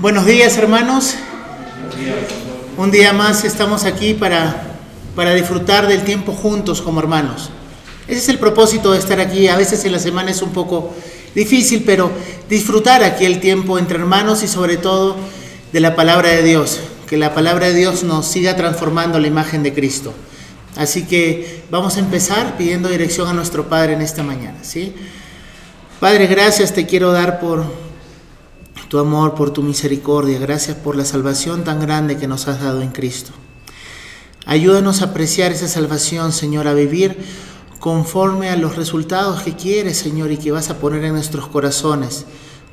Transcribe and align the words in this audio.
Buenos 0.00 0.24
días 0.24 0.56
hermanos. 0.56 1.14
Un 2.78 2.90
día 2.90 3.12
más 3.12 3.44
estamos 3.44 3.84
aquí 3.84 4.14
para, 4.14 4.78
para 5.14 5.34
disfrutar 5.34 5.86
del 5.86 6.04
tiempo 6.04 6.32
juntos 6.32 6.80
como 6.80 7.00
hermanos. 7.00 7.50
Ese 8.08 8.16
es 8.16 8.28
el 8.30 8.38
propósito 8.38 8.92
de 8.92 8.98
estar 8.98 9.20
aquí. 9.20 9.48
A 9.48 9.58
veces 9.58 9.84
en 9.84 9.92
la 9.92 9.98
semana 9.98 10.30
es 10.30 10.40
un 10.40 10.54
poco 10.54 10.94
difícil, 11.34 11.82
pero 11.84 12.10
disfrutar 12.48 13.04
aquí 13.04 13.26
el 13.26 13.40
tiempo 13.40 13.78
entre 13.78 13.98
hermanos 13.98 14.42
y 14.42 14.48
sobre 14.48 14.78
todo 14.78 15.16
de 15.70 15.80
la 15.80 15.94
palabra 15.94 16.30
de 16.30 16.44
Dios. 16.44 16.80
Que 17.06 17.18
la 17.18 17.34
palabra 17.34 17.66
de 17.66 17.74
Dios 17.74 18.02
nos 18.02 18.24
siga 18.24 18.56
transformando 18.56 19.18
la 19.18 19.26
imagen 19.26 19.62
de 19.62 19.74
Cristo. 19.74 20.14
Así 20.78 21.04
que 21.04 21.64
vamos 21.70 21.98
a 21.98 22.00
empezar 22.00 22.56
pidiendo 22.56 22.88
dirección 22.88 23.28
a 23.28 23.34
nuestro 23.34 23.68
Padre 23.68 23.92
en 23.92 24.00
esta 24.00 24.22
mañana. 24.22 24.60
¿sí? 24.62 24.94
Padre, 26.00 26.26
gracias 26.26 26.72
te 26.72 26.86
quiero 26.86 27.12
dar 27.12 27.38
por 27.38 27.89
tu 28.90 28.98
amor, 28.98 29.36
por 29.36 29.52
tu 29.52 29.62
misericordia. 29.62 30.40
Gracias 30.40 30.76
por 30.76 30.96
la 30.96 31.04
salvación 31.04 31.62
tan 31.62 31.78
grande 31.78 32.16
que 32.16 32.26
nos 32.26 32.48
has 32.48 32.60
dado 32.60 32.82
en 32.82 32.90
Cristo. 32.90 33.30
Ayúdanos 34.46 35.00
a 35.00 35.06
apreciar 35.06 35.52
esa 35.52 35.68
salvación, 35.68 36.32
Señor, 36.32 36.66
a 36.66 36.74
vivir 36.74 37.16
conforme 37.78 38.48
a 38.48 38.56
los 38.56 38.74
resultados 38.74 39.42
que 39.42 39.54
quieres, 39.54 39.96
Señor, 39.96 40.32
y 40.32 40.38
que 40.38 40.50
vas 40.50 40.70
a 40.70 40.78
poner 40.78 41.04
en 41.04 41.12
nuestros 41.12 41.46
corazones 41.46 42.24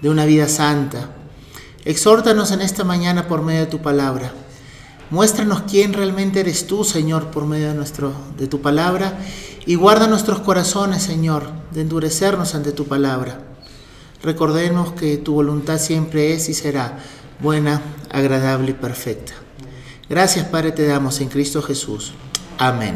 de 0.01 0.09
una 0.09 0.25
vida 0.25 0.47
santa. 0.47 1.11
Exhórtanos 1.85 2.51
en 2.51 2.61
esta 2.61 2.83
mañana 2.83 3.27
por 3.27 3.43
medio 3.43 3.59
de 3.59 3.67
tu 3.67 3.83
palabra. 3.83 4.31
Muéstranos 5.11 5.65
quién 5.69 5.93
realmente 5.93 6.39
eres 6.39 6.65
tú, 6.65 6.83
Señor, 6.83 7.27
por 7.27 7.45
medio 7.45 7.67
de, 7.67 7.75
nuestro, 7.75 8.11
de 8.39 8.47
tu 8.47 8.59
palabra, 8.59 9.19
y 9.67 9.75
guarda 9.75 10.07
nuestros 10.07 10.39
corazones, 10.39 11.03
Señor, 11.03 11.43
de 11.71 11.81
endurecernos 11.81 12.55
ante 12.55 12.71
tu 12.71 12.87
palabra. 12.87 13.46
Recordemos 14.23 14.93
que 14.93 15.17
tu 15.17 15.33
voluntad 15.35 15.79
siempre 15.79 16.33
es 16.33 16.49
y 16.49 16.55
será 16.55 16.97
buena, 17.39 17.81
agradable 18.09 18.71
y 18.71 18.73
perfecta. 18.73 19.33
Gracias 20.09 20.45
Padre 20.45 20.71
te 20.71 20.87
damos 20.87 21.21
en 21.21 21.29
Cristo 21.29 21.61
Jesús. 21.61 22.13
Amén. 22.57 22.95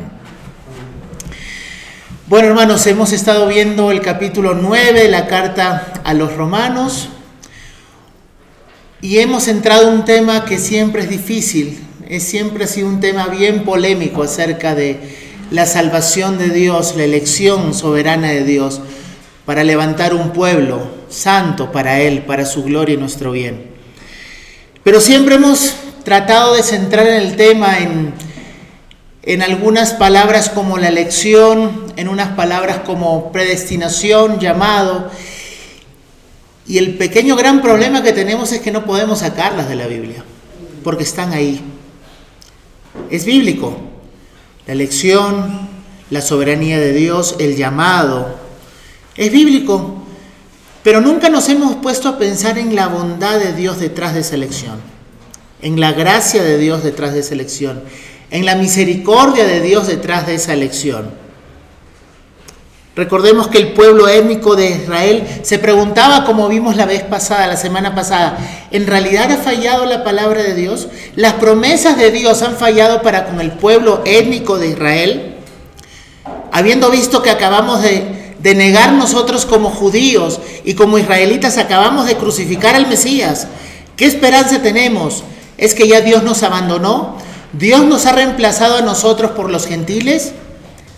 Bueno 2.26 2.48
hermanos, 2.48 2.88
hemos 2.88 3.12
estado 3.12 3.48
viendo 3.48 3.92
el 3.92 4.02
capítulo 4.02 4.56
9 4.56 5.04
de 5.04 5.10
la 5.10 5.28
carta 5.28 5.94
a 6.04 6.14
los 6.16 6.36
romanos 6.36 7.10
y 9.00 9.20
hemos 9.20 9.48
entrado 9.48 9.90
en 9.90 9.96
un 9.96 10.06
tema 10.06 10.46
que 10.46 10.58
siempre 10.58 11.04
es 11.04 11.10
difícil, 11.10 11.86
es 12.10 12.24
siempre 12.24 12.64
ha 12.64 12.68
sido 12.68 12.88
un 12.88 13.00
tema 13.00 13.28
bien 13.28 13.64
polémico 13.64 14.24
acerca 14.24 14.74
de 14.74 15.00
la 15.52 15.68
salvación 15.68 16.40
de 16.40 16.50
Dios, 16.50 16.96
la 16.96 17.04
elección 17.04 17.76
soberana 17.76 18.30
de 18.30 18.44
Dios 18.44 18.82
para 19.46 19.64
levantar 19.64 20.16
un 20.16 20.32
pueblo 20.32 21.01
santo 21.12 21.72
para 21.72 22.00
Él, 22.00 22.24
para 22.24 22.46
su 22.46 22.64
gloria 22.64 22.96
y 22.96 22.98
nuestro 22.98 23.32
bien. 23.32 23.70
Pero 24.84 25.00
siempre 25.00 25.36
hemos 25.36 25.76
tratado 26.04 26.56
de 26.56 26.64
centrar 26.64 27.06
en 27.06 27.16
el 27.16 27.36
tema 27.36 27.80
en, 27.80 28.14
en 29.24 29.42
algunas 29.42 29.94
palabras 29.94 30.50
como 30.50 30.78
la 30.78 30.88
elección, 30.88 31.94
en 31.96 32.08
unas 32.08 32.30
palabras 32.30 32.80
como 32.80 33.32
predestinación, 33.32 34.40
llamado. 34.40 35.12
Y 36.68 36.78
el 36.78 36.98
pequeño 36.98 37.36
gran 37.36 37.62
problema 37.62 38.02
que 38.02 38.14
tenemos 38.14 38.52
es 38.52 38.62
que 38.62 38.72
no 38.72 38.86
podemos 38.86 39.20
sacarlas 39.20 39.70
de 39.70 39.76
la 39.76 39.88
Biblia, 39.88 40.24
porque 40.84 41.04
están 41.04 41.34
ahí. 41.34 41.62
Es 43.10 43.26
bíblico. 43.26 43.78
La 44.66 44.74
elección, 44.74 45.70
la 46.10 46.22
soberanía 46.22 46.80
de 46.80 46.94
Dios, 46.94 47.36
el 47.40 47.56
llamado, 47.56 48.40
es 49.16 49.32
bíblico, 49.32 50.01
pero 50.84 51.02
nunca 51.02 51.30
nos 51.30 51.48
hemos 51.50 51.76
puesto 51.76 52.10
a 52.10 52.18
pensar 52.18 52.58
en 52.58 52.76
la 52.76 52.88
bondad 52.88 53.40
de 53.40 53.54
Dios 53.54 53.80
detrás 53.80 54.14
de 54.14 54.22
esa 54.22 54.36
elección, 54.36 54.80
en 55.62 55.80
la 55.80 55.92
gracia 55.92 56.44
de 56.44 56.58
Dios 56.58 56.84
detrás 56.84 57.14
de 57.14 57.20
esa 57.20 57.34
elección, 57.34 57.84
en 58.32 58.46
la 58.46 58.56
misericordia 58.56 59.46
de 59.46 59.62
Dios 59.62 59.88
detrás 59.88 60.26
de 60.26 60.36
esa 60.36 60.54
elección. 60.54 61.22
Recordemos 62.94 63.48
que 63.48 63.58
el 63.58 63.72
pueblo 63.72 64.10
étnico 64.10 64.58
de 64.58 64.72
Israel 64.72 65.26
se 65.44 65.60
preguntaba, 65.60 66.26
como 66.26 66.50
vimos 66.50 66.76
la 66.76 66.86
vez 66.86 67.04
pasada, 67.04 67.48
la 67.48 67.56
semana 67.56 67.96
pasada, 67.96 68.38
¿en 68.70 68.86
realidad 68.86 69.32
ha 69.32 69.38
fallado 69.38 69.86
la 69.86 70.04
palabra 70.04 70.44
de 70.44 70.56
Dios? 70.56 70.90
¿Las 71.16 71.36
promesas 71.36 71.98
de 71.98 72.12
Dios 72.12 72.42
han 72.42 72.58
fallado 72.58 73.02
para 73.02 73.28
con 73.28 73.40
el 73.40 73.52
pueblo 73.52 74.02
étnico 74.06 74.58
de 74.58 74.70
Israel? 74.70 75.36
Habiendo 76.52 76.92
visto 76.92 77.24
que 77.24 77.30
acabamos 77.30 77.82
de 77.82 78.21
de 78.42 78.56
negar 78.56 78.94
nosotros 78.94 79.46
como 79.46 79.70
judíos 79.70 80.40
y 80.64 80.74
como 80.74 80.98
israelitas 80.98 81.58
acabamos 81.58 82.08
de 82.08 82.16
crucificar 82.16 82.76
al 82.76 82.88
Mesías. 82.88 83.48
¿Qué 83.96 84.06
esperanza 84.06 84.62
tenemos? 84.62 85.24
¿Es 85.58 85.76
que 85.76 85.88
ya 85.88 86.02
Dios 86.02 86.24
nos 86.24 86.42
abandonó? 86.44 87.18
¿Dios 87.54 87.86
nos 87.86 88.06
ha 88.06 88.14
reemplazado 88.14 88.78
a 88.78 88.82
nosotros 88.82 89.32
por 89.32 89.52
los 89.52 89.68
gentiles? 89.68 90.32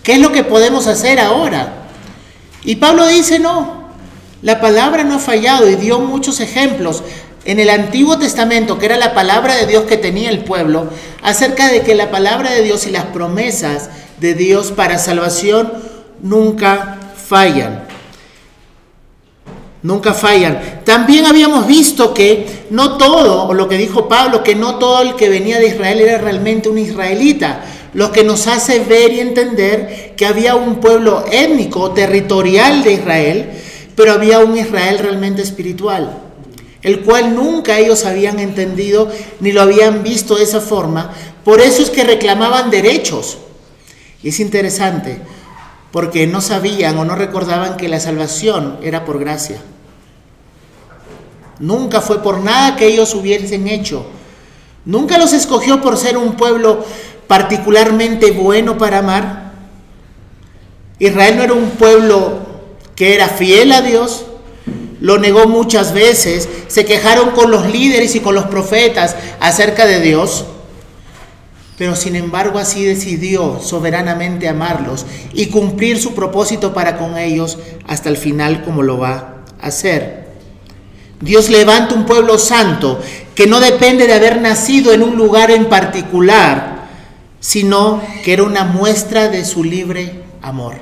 ¿Qué 0.02 0.14
es 0.14 0.18
lo 0.20 0.32
que 0.32 0.44
podemos 0.44 0.86
hacer 0.86 1.20
ahora? 1.20 1.88
Y 2.64 2.76
Pablo 2.76 3.06
dice, 3.06 3.38
no, 3.38 3.84
la 4.40 4.60
palabra 4.60 5.04
no 5.04 5.16
ha 5.16 5.18
fallado 5.18 5.68
y 5.68 5.74
dio 5.74 6.00
muchos 6.00 6.40
ejemplos 6.40 7.02
en 7.44 7.60
el 7.60 7.68
Antiguo 7.68 8.18
Testamento, 8.18 8.78
que 8.78 8.86
era 8.86 8.96
la 8.96 9.12
palabra 9.12 9.54
de 9.54 9.66
Dios 9.66 9.84
que 9.84 9.98
tenía 9.98 10.30
el 10.30 10.44
pueblo, 10.44 10.88
acerca 11.22 11.68
de 11.68 11.82
que 11.82 11.94
la 11.94 12.10
palabra 12.10 12.52
de 12.52 12.62
Dios 12.62 12.86
y 12.86 12.90
las 12.90 13.04
promesas 13.06 13.90
de 14.18 14.32
Dios 14.32 14.72
para 14.72 14.98
salvación 14.98 15.70
nunca 16.22 17.03
fallan. 17.26 17.86
Nunca 19.82 20.14
fallan. 20.14 20.82
También 20.84 21.26
habíamos 21.26 21.66
visto 21.66 22.14
que 22.14 22.64
no 22.70 22.96
todo, 22.96 23.48
o 23.48 23.54
lo 23.54 23.68
que 23.68 23.76
dijo 23.76 24.08
Pablo, 24.08 24.42
que 24.42 24.54
no 24.54 24.76
todo 24.78 25.02
el 25.02 25.14
que 25.14 25.28
venía 25.28 25.58
de 25.58 25.68
Israel 25.68 26.00
era 26.00 26.18
realmente 26.18 26.70
un 26.70 26.78
israelita. 26.78 27.64
Lo 27.92 28.10
que 28.10 28.24
nos 28.24 28.46
hace 28.46 28.80
ver 28.80 29.12
y 29.12 29.20
entender 29.20 30.14
que 30.16 30.26
había 30.26 30.54
un 30.54 30.76
pueblo 30.76 31.24
étnico, 31.30 31.92
territorial 31.92 32.82
de 32.82 32.94
Israel, 32.94 33.50
pero 33.94 34.12
había 34.12 34.38
un 34.38 34.56
Israel 34.56 34.98
realmente 34.98 35.42
espiritual, 35.42 36.18
el 36.82 37.00
cual 37.00 37.34
nunca 37.34 37.78
ellos 37.78 38.04
habían 38.04 38.40
entendido 38.40 39.10
ni 39.40 39.52
lo 39.52 39.62
habían 39.62 40.02
visto 40.02 40.36
de 40.36 40.44
esa 40.44 40.60
forma. 40.60 41.12
Por 41.44 41.60
eso 41.60 41.82
es 41.82 41.90
que 41.90 42.04
reclamaban 42.04 42.70
derechos. 42.70 43.36
Y 44.22 44.30
es 44.30 44.40
interesante, 44.40 45.18
porque 45.94 46.26
no 46.26 46.40
sabían 46.40 46.98
o 46.98 47.04
no 47.04 47.14
recordaban 47.14 47.76
que 47.76 47.86
la 47.86 48.00
salvación 48.00 48.78
era 48.82 49.04
por 49.04 49.20
gracia. 49.20 49.58
Nunca 51.60 52.00
fue 52.00 52.20
por 52.20 52.40
nada 52.40 52.74
que 52.74 52.88
ellos 52.88 53.14
hubiesen 53.14 53.68
hecho. 53.68 54.04
Nunca 54.84 55.18
los 55.18 55.32
escogió 55.32 55.80
por 55.80 55.96
ser 55.96 56.16
un 56.16 56.36
pueblo 56.36 56.84
particularmente 57.28 58.32
bueno 58.32 58.76
para 58.76 58.98
amar. 58.98 59.52
Israel 60.98 61.36
no 61.36 61.44
era 61.44 61.52
un 61.52 61.70
pueblo 61.70 62.40
que 62.96 63.14
era 63.14 63.28
fiel 63.28 63.70
a 63.70 63.80
Dios, 63.80 64.24
lo 65.00 65.18
negó 65.18 65.46
muchas 65.46 65.92
veces, 65.92 66.48
se 66.66 66.84
quejaron 66.84 67.30
con 67.30 67.52
los 67.52 67.70
líderes 67.70 68.16
y 68.16 68.20
con 68.20 68.34
los 68.34 68.46
profetas 68.46 69.14
acerca 69.38 69.86
de 69.86 70.00
Dios 70.00 70.44
pero 71.76 71.96
sin 71.96 72.16
embargo 72.16 72.58
así 72.58 72.84
decidió 72.84 73.60
soberanamente 73.60 74.48
amarlos 74.48 75.06
y 75.32 75.46
cumplir 75.46 76.00
su 76.00 76.14
propósito 76.14 76.72
para 76.72 76.96
con 76.96 77.18
ellos 77.18 77.58
hasta 77.86 78.08
el 78.08 78.16
final 78.16 78.64
como 78.64 78.82
lo 78.82 78.98
va 78.98 79.44
a 79.60 79.66
hacer. 79.66 80.24
Dios 81.20 81.48
levanta 81.48 81.94
un 81.94 82.06
pueblo 82.06 82.38
santo 82.38 83.00
que 83.34 83.46
no 83.46 83.60
depende 83.60 84.06
de 84.06 84.14
haber 84.14 84.40
nacido 84.40 84.92
en 84.92 85.02
un 85.02 85.16
lugar 85.16 85.50
en 85.50 85.68
particular, 85.68 86.86
sino 87.40 88.00
que 88.24 88.34
era 88.34 88.44
una 88.44 88.64
muestra 88.64 89.28
de 89.28 89.44
su 89.44 89.64
libre 89.64 90.22
amor. 90.42 90.76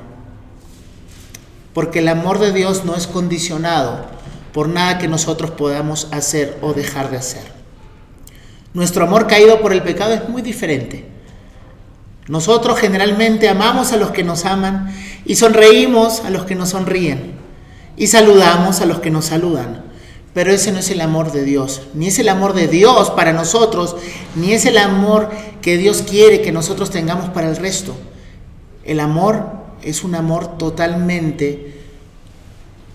Porque 1.72 2.00
el 2.00 2.08
amor 2.08 2.38
de 2.38 2.52
Dios 2.52 2.84
no 2.84 2.96
es 2.96 3.06
condicionado 3.06 4.06
por 4.52 4.68
nada 4.68 4.98
que 4.98 5.08
nosotros 5.08 5.52
podamos 5.52 6.08
hacer 6.10 6.58
o 6.60 6.74
dejar 6.74 7.10
de 7.10 7.16
hacer. 7.16 7.61
Nuestro 8.74 9.04
amor 9.04 9.26
caído 9.26 9.60
por 9.60 9.72
el 9.72 9.82
pecado 9.82 10.14
es 10.14 10.28
muy 10.28 10.42
diferente. 10.42 11.04
Nosotros 12.28 12.78
generalmente 12.78 13.48
amamos 13.48 13.92
a 13.92 13.96
los 13.96 14.10
que 14.10 14.24
nos 14.24 14.44
aman 14.44 14.94
y 15.24 15.34
sonreímos 15.34 16.20
a 16.20 16.30
los 16.30 16.44
que 16.44 16.54
nos 16.54 16.70
sonríen 16.70 17.32
y 17.96 18.06
saludamos 18.06 18.80
a 18.80 18.86
los 18.86 19.00
que 19.00 19.10
nos 19.10 19.26
saludan. 19.26 19.84
Pero 20.32 20.50
ese 20.50 20.72
no 20.72 20.78
es 20.78 20.90
el 20.90 21.02
amor 21.02 21.32
de 21.32 21.44
Dios, 21.44 21.82
ni 21.92 22.06
es 22.06 22.18
el 22.18 22.30
amor 22.30 22.54
de 22.54 22.66
Dios 22.66 23.10
para 23.10 23.34
nosotros, 23.34 23.96
ni 24.34 24.52
es 24.52 24.64
el 24.64 24.78
amor 24.78 25.28
que 25.60 25.76
Dios 25.76 26.02
quiere 26.08 26.40
que 26.40 26.52
nosotros 26.52 26.90
tengamos 26.90 27.28
para 27.30 27.50
el 27.50 27.56
resto. 27.56 27.94
El 28.84 29.00
amor 29.00 29.46
es 29.82 30.04
un 30.04 30.14
amor 30.14 30.56
totalmente 30.56 31.82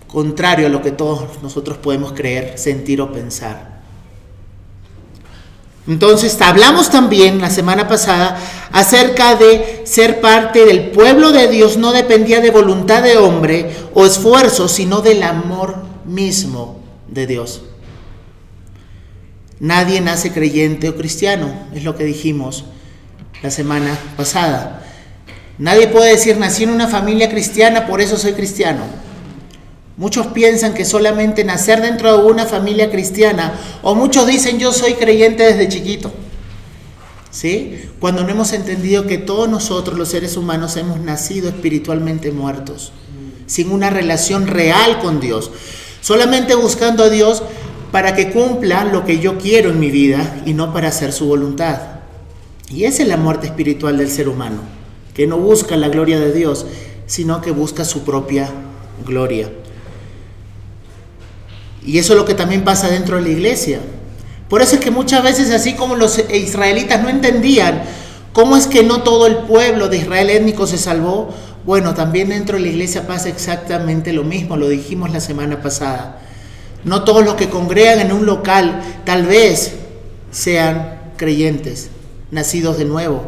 contrario 0.07 0.65
a 0.65 0.69
lo 0.69 0.81
que 0.81 0.91
todos 0.91 1.43
nosotros 1.43 1.77
podemos 1.77 2.13
creer, 2.13 2.57
sentir 2.57 3.01
o 3.01 3.11
pensar. 3.11 3.76
Entonces 5.87 6.39
hablamos 6.41 6.89
también 6.89 7.39
la 7.39 7.49
semana 7.49 7.87
pasada 7.87 8.37
acerca 8.73 9.35
de 9.35 9.83
ser 9.85 10.19
parte 10.19 10.65
del 10.65 10.91
pueblo 10.91 11.31
de 11.31 11.47
Dios 11.47 11.77
no 11.77 11.93
dependía 11.93 12.41
de 12.41 12.51
voluntad 12.51 13.01
de 13.03 13.15
hombre 13.17 13.71
o 13.93 14.05
esfuerzo, 14.05 14.67
sino 14.67 15.01
del 15.01 15.23
amor 15.23 15.77
mismo 16.05 16.81
de 17.07 17.25
Dios. 17.25 17.61
Nadie 19.59 20.01
nace 20.01 20.31
creyente 20.31 20.89
o 20.89 20.95
cristiano, 20.95 21.51
es 21.73 21.83
lo 21.83 21.95
que 21.95 22.03
dijimos 22.03 22.65
la 23.41 23.49
semana 23.49 23.97
pasada. 24.17 24.83
Nadie 25.57 25.87
puede 25.87 26.11
decir, 26.11 26.37
nací 26.37 26.63
en 26.63 26.69
una 26.69 26.87
familia 26.87 27.29
cristiana, 27.29 27.87
por 27.87 28.01
eso 28.01 28.17
soy 28.17 28.33
cristiano. 28.33 28.83
Muchos 29.97 30.27
piensan 30.27 30.75
que 30.75 30.85
solamente 30.85 31.43
nacer 31.43 31.81
dentro 31.81 32.15
de 32.15 32.31
una 32.31 32.45
familia 32.45 32.91
cristiana, 32.91 33.59
o 33.81 33.95
muchos 33.95 34.27
dicen, 34.27 34.59
yo 34.59 34.71
soy 34.71 34.93
creyente 34.93 35.41
desde 35.41 35.67
chiquito. 35.67 36.11
¿Sí? 37.31 37.81
Cuando 37.99 38.23
no 38.23 38.29
hemos 38.29 38.53
entendido 38.53 39.07
que 39.07 39.17
todos 39.17 39.49
nosotros, 39.49 39.97
los 39.97 40.09
seres 40.09 40.37
humanos, 40.37 40.77
hemos 40.77 40.99
nacido 40.99 41.49
espiritualmente 41.49 42.31
muertos, 42.31 42.91
sin 43.47 43.71
una 43.71 43.89
relación 43.89 44.45
real 44.45 44.99
con 44.99 45.19
Dios, 45.19 45.49
solamente 46.01 46.53
buscando 46.53 47.03
a 47.03 47.09
Dios 47.09 47.41
para 47.91 48.13
que 48.13 48.29
cumpla 48.29 48.83
lo 48.83 49.03
que 49.03 49.17
yo 49.17 49.39
quiero 49.39 49.71
en 49.71 49.79
mi 49.79 49.89
vida 49.89 50.43
y 50.45 50.53
no 50.53 50.73
para 50.73 50.89
hacer 50.89 51.11
su 51.11 51.25
voluntad. 51.25 51.79
Y 52.69 52.83
esa 52.83 53.01
es 53.01 53.09
la 53.09 53.17
muerte 53.17 53.47
espiritual 53.47 53.97
del 53.97 54.11
ser 54.11 54.29
humano, 54.29 54.61
que 55.15 55.25
no 55.25 55.37
busca 55.37 55.75
la 55.75 55.89
gloria 55.89 56.19
de 56.19 56.33
Dios, 56.33 56.67
sino 57.07 57.41
que 57.41 57.49
busca 57.49 57.83
su 57.83 58.03
propia 58.03 58.49
gloria. 59.05 59.49
Y 61.87 61.97
eso 61.99 62.13
es 62.13 62.19
lo 62.19 62.25
que 62.25 62.33
también 62.33 62.65
pasa 62.65 62.89
dentro 62.89 63.15
de 63.15 63.21
la 63.23 63.29
iglesia. 63.29 63.79
Por 64.49 64.61
eso 64.61 64.75
es 64.75 64.81
que 64.81 64.91
muchas 64.91 65.23
veces, 65.23 65.51
así 65.51 65.73
como 65.73 65.95
los 65.95 66.19
israelitas 66.29 67.01
no 67.01 67.07
entendían 67.07 67.81
cómo 68.33 68.57
es 68.57 68.67
que 68.67 68.83
no 68.83 69.03
todo 69.03 69.25
el 69.25 69.37
pueblo 69.37 69.87
de 69.87 69.97
Israel 69.97 70.29
étnico 70.29 70.67
se 70.67 70.77
salvó, 70.77 71.29
bueno, 71.65 71.93
también 71.93 72.29
dentro 72.29 72.57
de 72.57 72.63
la 72.63 72.67
iglesia 72.67 73.07
pasa 73.07 73.29
exactamente 73.29 74.11
lo 74.11 74.25
mismo, 74.25 74.57
lo 74.57 74.67
dijimos 74.67 75.11
la 75.11 75.21
semana 75.21 75.61
pasada. 75.61 76.19
No 76.83 77.03
todos 77.05 77.23
los 77.23 77.35
que 77.35 77.49
congregan 77.49 78.01
en 78.01 78.11
un 78.11 78.25
local 78.25 78.81
tal 79.05 79.25
vez 79.25 79.73
sean 80.29 80.99
creyentes, 81.15 81.89
nacidos 82.31 82.77
de 82.77 82.85
nuevo. 82.85 83.23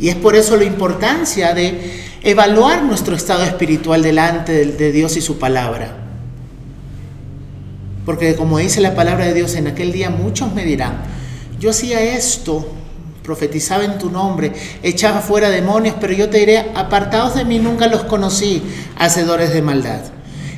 Y 0.00 0.08
es 0.08 0.16
por 0.16 0.34
eso 0.34 0.56
la 0.56 0.64
importancia 0.64 1.54
de 1.54 2.02
evaluar 2.22 2.82
nuestro 2.82 3.14
estado 3.14 3.44
espiritual 3.44 4.02
delante 4.02 4.66
de, 4.66 4.92
Dios 4.92 5.16
y 5.16 5.20
su 5.20 5.38
palabra. 5.38 6.03
Porque 8.04 8.36
como 8.36 8.58
dice 8.58 8.80
la 8.80 8.94
palabra 8.94 9.24
de 9.26 9.34
Dios, 9.34 9.54
en 9.54 9.66
aquel 9.66 9.92
día 9.92 10.10
muchos 10.10 10.52
me 10.52 10.64
dirán, 10.64 11.02
yo 11.58 11.70
hacía 11.70 12.02
esto, 12.02 12.68
profetizaba 13.22 13.84
en 13.84 13.98
tu 13.98 14.10
nombre, 14.10 14.52
echaba 14.82 15.20
fuera 15.20 15.48
demonios, 15.48 15.96
pero 16.00 16.12
yo 16.12 16.28
te 16.28 16.38
diré, 16.38 16.72
apartados 16.74 17.34
de 17.34 17.44
mí 17.44 17.58
nunca 17.58 17.86
los 17.86 18.04
conocí, 18.04 18.62
hacedores 18.98 19.54
de 19.54 19.62
maldad. 19.62 20.00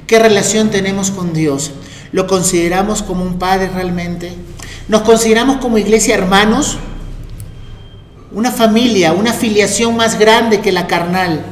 ¿Qué 0.06 0.18
relación 0.18 0.70
tenemos 0.70 1.10
con 1.10 1.32
Dios? 1.32 1.72
¿Lo 2.12 2.26
consideramos 2.26 3.02
como 3.02 3.24
un 3.24 3.38
padre 3.38 3.68
realmente? 3.68 4.32
¿Nos 4.88 5.02
consideramos 5.02 5.58
como 5.58 5.78
iglesia 5.78 6.14
hermanos? 6.14 6.78
Una 8.32 8.50
familia, 8.50 9.12
una 9.12 9.32
filiación 9.32 9.96
más 9.96 10.18
grande 10.18 10.60
que 10.60 10.72
la 10.72 10.86
carnal. 10.86 11.44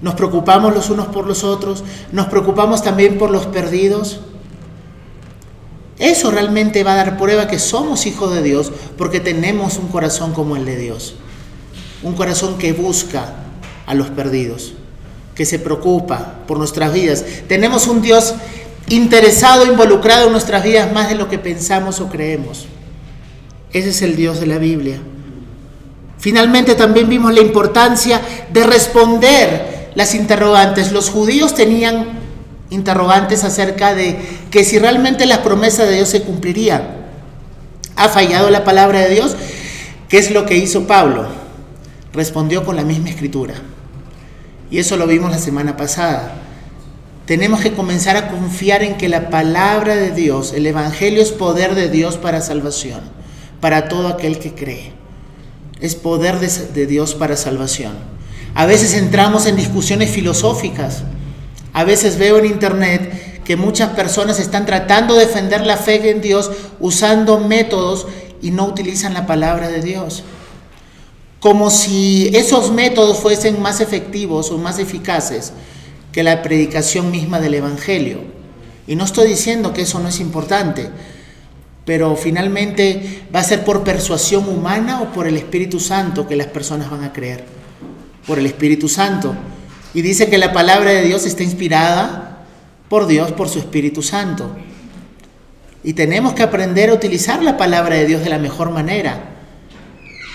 Nos 0.00 0.14
preocupamos 0.14 0.74
los 0.74 0.90
unos 0.90 1.06
por 1.06 1.26
los 1.26 1.44
otros, 1.44 1.84
nos 2.12 2.26
preocupamos 2.26 2.82
también 2.82 3.18
por 3.18 3.30
los 3.30 3.46
perdidos. 3.46 4.20
Eso 5.98 6.30
realmente 6.30 6.84
va 6.84 6.92
a 6.92 6.96
dar 6.96 7.16
prueba 7.16 7.48
que 7.48 7.58
somos 7.58 8.06
hijos 8.06 8.34
de 8.34 8.42
Dios 8.42 8.70
porque 8.98 9.20
tenemos 9.20 9.78
un 9.78 9.88
corazón 9.88 10.32
como 10.32 10.56
el 10.56 10.64
de 10.64 10.76
Dios. 10.76 11.14
Un 12.02 12.14
corazón 12.14 12.58
que 12.58 12.72
busca 12.72 13.34
a 13.86 13.94
los 13.94 14.08
perdidos, 14.08 14.74
que 15.34 15.46
se 15.46 15.58
preocupa 15.58 16.40
por 16.46 16.58
nuestras 16.58 16.92
vidas. 16.92 17.24
Tenemos 17.48 17.86
un 17.86 18.02
Dios 18.02 18.34
interesado, 18.88 19.64
involucrado 19.64 20.26
en 20.26 20.32
nuestras 20.32 20.62
vidas 20.62 20.92
más 20.92 21.08
de 21.08 21.14
lo 21.14 21.28
que 21.28 21.38
pensamos 21.38 22.00
o 22.00 22.08
creemos. 22.08 22.66
Ese 23.72 23.90
es 23.90 24.02
el 24.02 24.16
Dios 24.16 24.38
de 24.40 24.46
la 24.46 24.58
Biblia. 24.58 24.98
Finalmente 26.18 26.74
también 26.74 27.08
vimos 27.08 27.32
la 27.32 27.40
importancia 27.40 28.20
de 28.52 28.64
responder 28.64 29.90
las 29.94 30.14
interrogantes. 30.14 30.92
Los 30.92 31.08
judíos 31.08 31.54
tenían 31.54 32.25
interrogantes 32.70 33.44
acerca 33.44 33.94
de 33.94 34.18
que 34.50 34.64
si 34.64 34.78
realmente 34.78 35.26
las 35.26 35.38
promesas 35.38 35.88
de 35.88 35.96
Dios 35.96 36.08
se 36.08 36.22
cumplirían. 36.22 36.82
¿Ha 37.96 38.08
fallado 38.08 38.50
la 38.50 38.64
palabra 38.64 39.00
de 39.00 39.14
Dios? 39.14 39.36
¿Qué 40.08 40.18
es 40.18 40.30
lo 40.30 40.46
que 40.46 40.56
hizo 40.56 40.86
Pablo? 40.86 41.26
Respondió 42.12 42.64
con 42.64 42.76
la 42.76 42.82
misma 42.82 43.08
escritura. 43.08 43.54
Y 44.70 44.78
eso 44.78 44.96
lo 44.96 45.06
vimos 45.06 45.30
la 45.30 45.38
semana 45.38 45.76
pasada. 45.76 46.42
Tenemos 47.26 47.60
que 47.60 47.72
comenzar 47.72 48.16
a 48.16 48.28
confiar 48.28 48.82
en 48.82 48.96
que 48.96 49.08
la 49.08 49.30
palabra 49.30 49.96
de 49.96 50.12
Dios, 50.12 50.52
el 50.52 50.66
Evangelio 50.66 51.20
es 51.20 51.32
poder 51.32 51.74
de 51.74 51.88
Dios 51.88 52.16
para 52.16 52.40
salvación, 52.40 53.00
para 53.60 53.88
todo 53.88 54.08
aquel 54.08 54.38
que 54.38 54.54
cree. 54.54 54.92
Es 55.80 55.96
poder 55.96 56.38
de, 56.38 56.86
Dios 56.86 57.14
para 57.14 57.36
salvación. 57.36 57.94
A 58.54 58.64
veces 58.64 58.94
entramos 58.94 59.46
en 59.46 59.56
discusiones 59.56 60.10
filosóficas. 60.10 61.02
A 61.76 61.84
veces 61.84 62.16
veo 62.16 62.38
en 62.38 62.46
internet 62.46 63.42
que 63.44 63.54
muchas 63.54 63.90
personas 63.90 64.40
están 64.40 64.64
tratando 64.64 65.12
de 65.12 65.26
defender 65.26 65.66
la 65.66 65.76
fe 65.76 66.08
en 66.10 66.22
Dios 66.22 66.50
usando 66.80 67.38
métodos 67.38 68.06
y 68.40 68.50
no 68.50 68.64
utilizan 68.64 69.12
la 69.12 69.26
palabra 69.26 69.68
de 69.68 69.82
Dios. 69.82 70.24
Como 71.38 71.68
si 71.68 72.30
esos 72.34 72.72
métodos 72.72 73.18
fuesen 73.18 73.60
más 73.60 73.82
efectivos 73.82 74.50
o 74.50 74.56
más 74.56 74.78
eficaces 74.78 75.52
que 76.12 76.22
la 76.22 76.40
predicación 76.40 77.10
misma 77.10 77.40
del 77.40 77.52
Evangelio. 77.52 78.20
Y 78.86 78.96
no 78.96 79.04
estoy 79.04 79.28
diciendo 79.28 79.74
que 79.74 79.82
eso 79.82 79.98
no 79.98 80.08
es 80.08 80.18
importante, 80.18 80.88
pero 81.84 82.16
finalmente 82.16 83.24
va 83.34 83.40
a 83.40 83.44
ser 83.44 83.66
por 83.66 83.84
persuasión 83.84 84.48
humana 84.48 85.02
o 85.02 85.12
por 85.12 85.26
el 85.26 85.36
Espíritu 85.36 85.78
Santo 85.78 86.26
que 86.26 86.36
las 86.36 86.46
personas 86.46 86.90
van 86.90 87.04
a 87.04 87.12
creer. 87.12 87.44
Por 88.26 88.38
el 88.38 88.46
Espíritu 88.46 88.88
Santo. 88.88 89.36
Y 89.96 90.02
dice 90.02 90.28
que 90.28 90.36
la 90.36 90.52
palabra 90.52 90.92
de 90.92 91.02
Dios 91.02 91.24
está 91.24 91.42
inspirada 91.42 92.44
por 92.88 93.08
Dios, 93.08 93.32
por 93.32 93.48
su 93.48 93.58
Espíritu 93.58 94.02
Santo. 94.02 94.54
Y 95.82 95.94
tenemos 95.94 96.34
que 96.34 96.42
aprender 96.44 96.90
a 96.90 96.94
utilizar 96.94 97.42
la 97.42 97.56
palabra 97.56 97.96
de 97.96 98.06
Dios 98.06 98.22
de 98.22 98.28
la 98.30 98.38
mejor 98.38 98.70
manera. 98.70 99.30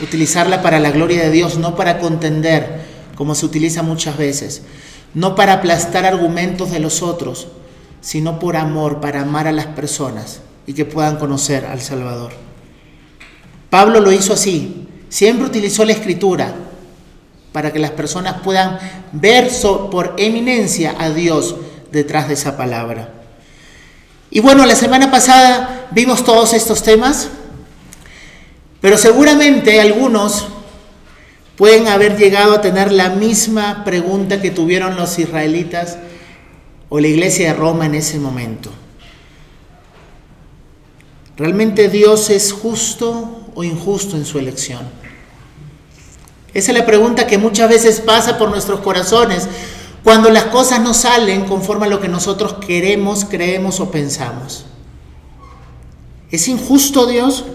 Utilizarla 0.02 0.62
para 0.62 0.80
la 0.80 0.92
gloria 0.92 1.22
de 1.22 1.32
Dios, 1.32 1.58
no 1.58 1.76
para 1.76 2.00
contender, 2.00 2.82
como 3.16 3.36
se 3.36 3.46
utiliza 3.46 3.84
muchas 3.84 4.18
veces 4.18 4.64
no 5.14 5.36
para 5.36 5.54
aplastar 5.54 6.06
argumentos 6.06 6.72
de 6.72 6.80
los 6.80 7.02
otros, 7.02 7.48
sino 8.00 8.40
por 8.40 8.56
amor, 8.56 9.02
para 9.02 9.22
amar 9.22 9.48
a 9.48 9.52
las 9.52 9.68
personas 9.68 10.42
y 10.66 10.74
que 10.74 10.86
puedan 10.86 11.18
conocer 11.18 11.66
al 11.66 11.82
Salvador. 11.82 12.32
Pablo 13.70 14.00
lo 14.00 14.12
hizo 14.12 14.34
así, 14.34 14.88
siempre 15.10 15.46
utilizó 15.46 15.86
la 15.86 15.94
escritura 15.94 16.54
para 17.52 17.74
que 17.74 17.80
las 17.80 17.92
personas 17.92 18.42
puedan 18.44 18.80
ver 19.12 19.50
por 19.92 20.16
eminencia 20.18 20.96
a 20.98 21.10
Dios 21.10 21.56
detrás 21.92 22.28
de 22.28 22.36
esa 22.36 22.58
palabra. 22.58 23.10
Y 24.30 24.40
bueno, 24.40 24.66
la 24.66 24.76
semana 24.76 25.12
pasada 25.12 25.88
vimos 25.92 26.24
todos 26.24 26.54
estos 26.54 26.84
temas, 26.84 27.30
pero 28.80 28.98
seguramente 28.98 29.82
algunos 29.82 30.48
pueden 31.58 31.88
haber 31.88 32.18
llegado 32.18 32.54
a 32.54 32.62
tener 32.62 32.92
la 32.92 33.10
misma 33.10 33.84
pregunta 33.84 34.42
que 34.42 34.50
tuvieron 34.50 34.96
los 34.96 35.20
israelitas 35.20 35.98
o 36.90 37.00
la 37.00 37.08
iglesia 37.08 37.50
de 37.50 37.60
Roma 37.60 37.86
en 37.86 37.96
ese 37.96 38.20
momento. 38.20 38.72
¿Realmente 41.38 41.90
Dios 41.90 42.30
es 42.30 42.54
justo 42.54 43.50
o 43.54 43.64
injusto 43.64 44.16
en 44.16 44.26
su 44.26 44.40
elección? 44.40 44.80
Esa 46.54 46.72
es 46.72 46.78
la 46.78 46.86
pregunta 46.86 47.28
que 47.28 47.38
muchas 47.38 47.70
veces 47.70 48.02
pasa 48.02 48.38
por 48.38 48.50
nuestros 48.50 48.82
corazones 48.82 49.48
cuando 50.04 50.30
las 50.30 50.46
cosas 50.46 50.82
no 50.82 50.94
salen 50.94 51.46
conforme 51.46 51.86
a 51.86 51.90
lo 51.90 52.02
que 52.02 52.08
nosotros 52.08 52.56
queremos, 52.66 53.26
creemos 53.26 53.80
o 53.80 53.92
pensamos. 53.92 54.66
¿Es 56.32 56.48
injusto 56.48 57.06
Dios? 57.06 57.46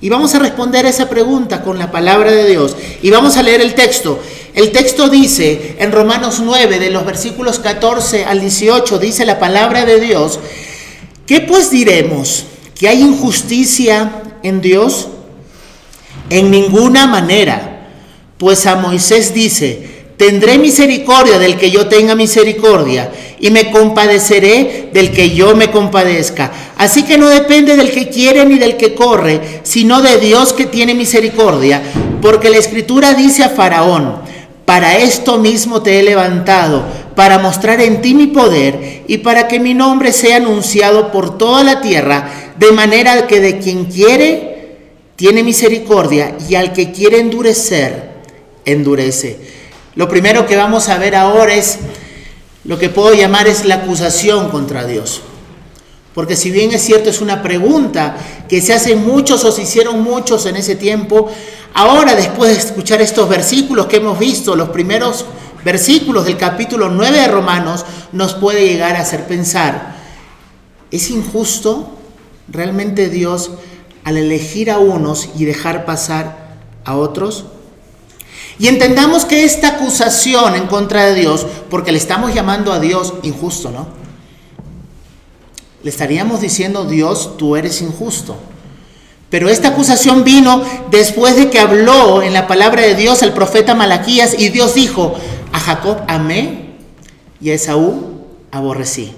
Y 0.00 0.08
vamos 0.08 0.34
a 0.34 0.38
responder 0.38 0.86
esa 0.86 1.08
pregunta 1.08 1.62
con 1.62 1.78
la 1.78 1.90
palabra 1.90 2.30
de 2.30 2.48
Dios. 2.48 2.76
Y 3.02 3.10
vamos 3.10 3.36
a 3.36 3.42
leer 3.42 3.60
el 3.60 3.74
texto. 3.74 4.18
El 4.54 4.70
texto 4.70 5.08
dice 5.08 5.76
en 5.78 5.92
Romanos 5.92 6.40
9, 6.44 6.78
de 6.78 6.90
los 6.90 7.04
versículos 7.04 7.58
14 7.58 8.24
al 8.24 8.40
18, 8.40 8.98
dice 8.98 9.24
la 9.24 9.38
palabra 9.38 9.84
de 9.84 10.00
Dios, 10.00 10.38
¿qué 11.26 11.40
pues 11.40 11.70
diremos? 11.70 12.44
¿Que 12.78 12.88
hay 12.88 13.02
injusticia 13.02 14.22
en 14.42 14.60
Dios? 14.60 15.08
En 16.30 16.50
ninguna 16.50 17.06
manera. 17.06 17.70
Pues 18.38 18.66
a 18.66 18.74
Moisés 18.74 19.32
dice, 19.32 19.94
Tendré 20.16 20.58
misericordia 20.58 21.40
del 21.40 21.56
que 21.56 21.72
yo 21.72 21.88
tenga 21.88 22.14
misericordia 22.14 23.10
y 23.40 23.50
me 23.50 23.72
compadeceré 23.72 24.90
del 24.92 25.10
que 25.10 25.30
yo 25.30 25.56
me 25.56 25.72
compadezca. 25.72 26.52
Así 26.78 27.02
que 27.02 27.18
no 27.18 27.28
depende 27.28 27.76
del 27.76 27.90
que 27.90 28.08
quiere 28.08 28.44
ni 28.44 28.58
del 28.58 28.76
que 28.76 28.94
corre, 28.94 29.40
sino 29.64 30.02
de 30.02 30.18
Dios 30.18 30.52
que 30.52 30.66
tiene 30.66 30.94
misericordia. 30.94 31.82
Porque 32.22 32.48
la 32.48 32.58
escritura 32.58 33.14
dice 33.14 33.42
a 33.42 33.48
Faraón, 33.48 34.18
para 34.64 34.98
esto 34.98 35.38
mismo 35.38 35.82
te 35.82 35.98
he 35.98 36.04
levantado, 36.04 36.84
para 37.16 37.40
mostrar 37.40 37.80
en 37.80 38.00
ti 38.00 38.14
mi 38.14 38.28
poder 38.28 39.02
y 39.08 39.18
para 39.18 39.48
que 39.48 39.58
mi 39.58 39.74
nombre 39.74 40.12
sea 40.12 40.36
anunciado 40.36 41.10
por 41.10 41.36
toda 41.36 41.64
la 41.64 41.80
tierra, 41.80 42.30
de 42.56 42.70
manera 42.70 43.26
que 43.26 43.40
de 43.40 43.58
quien 43.58 43.86
quiere, 43.86 44.53
tiene 45.16 45.42
misericordia 45.42 46.36
y 46.48 46.54
al 46.54 46.72
que 46.72 46.92
quiere 46.92 47.20
endurecer, 47.20 48.14
endurece. 48.64 49.38
Lo 49.94 50.08
primero 50.08 50.46
que 50.46 50.56
vamos 50.56 50.88
a 50.88 50.98
ver 50.98 51.14
ahora 51.14 51.54
es 51.54 51.78
lo 52.64 52.78
que 52.78 52.88
puedo 52.88 53.14
llamar 53.14 53.46
es 53.46 53.64
la 53.64 53.76
acusación 53.76 54.50
contra 54.50 54.84
Dios. 54.84 55.22
Porque 56.14 56.36
si 56.36 56.50
bien 56.50 56.72
es 56.72 56.82
cierto, 56.82 57.10
es 57.10 57.20
una 57.20 57.42
pregunta 57.42 58.16
que 58.48 58.60
se 58.60 58.72
hacen 58.72 59.04
muchos 59.04 59.44
o 59.44 59.52
se 59.52 59.62
hicieron 59.62 60.02
muchos 60.02 60.46
en 60.46 60.56
ese 60.56 60.76
tiempo, 60.76 61.28
ahora 61.74 62.14
después 62.14 62.52
de 62.52 62.58
escuchar 62.58 63.02
estos 63.02 63.28
versículos 63.28 63.86
que 63.86 63.96
hemos 63.96 64.18
visto, 64.18 64.54
los 64.56 64.68
primeros 64.70 65.26
versículos 65.64 66.24
del 66.24 66.36
capítulo 66.36 66.88
9 66.88 67.18
de 67.18 67.28
Romanos, 67.28 67.84
nos 68.12 68.34
puede 68.34 68.66
llegar 68.66 68.96
a 68.96 69.00
hacer 69.00 69.26
pensar, 69.26 69.96
¿es 70.90 71.10
injusto 71.10 71.90
realmente 72.48 73.08
Dios 73.08 73.50
al 74.04 74.16
elegir 74.16 74.70
a 74.70 74.78
unos 74.78 75.30
y 75.36 75.44
dejar 75.44 75.84
pasar 75.84 76.56
a 76.84 76.96
otros? 76.96 77.46
Y 78.58 78.68
entendamos 78.68 79.24
que 79.24 79.44
esta 79.44 79.68
acusación 79.68 80.54
en 80.54 80.66
contra 80.66 81.06
de 81.06 81.14
Dios, 81.14 81.46
porque 81.70 81.92
le 81.92 81.98
estamos 81.98 82.34
llamando 82.34 82.72
a 82.72 82.78
Dios 82.78 83.14
injusto, 83.22 83.70
¿no? 83.70 83.86
Le 85.82 85.90
estaríamos 85.90 86.40
diciendo, 86.40 86.84
Dios, 86.84 87.36
tú 87.36 87.56
eres 87.56 87.82
injusto. 87.82 88.36
Pero 89.28 89.48
esta 89.48 89.68
acusación 89.68 90.22
vino 90.22 90.62
después 90.90 91.36
de 91.36 91.50
que 91.50 91.58
habló 91.58 92.22
en 92.22 92.32
la 92.32 92.46
palabra 92.46 92.82
de 92.82 92.94
Dios 92.94 93.22
el 93.22 93.32
profeta 93.32 93.74
Malaquías 93.74 94.36
y 94.38 94.50
Dios 94.50 94.74
dijo, 94.74 95.14
a 95.52 95.58
Jacob 95.58 96.02
amé 96.06 96.76
y 97.40 97.50
a 97.50 97.54
Esaú 97.54 98.22
aborrecí. 98.52 99.12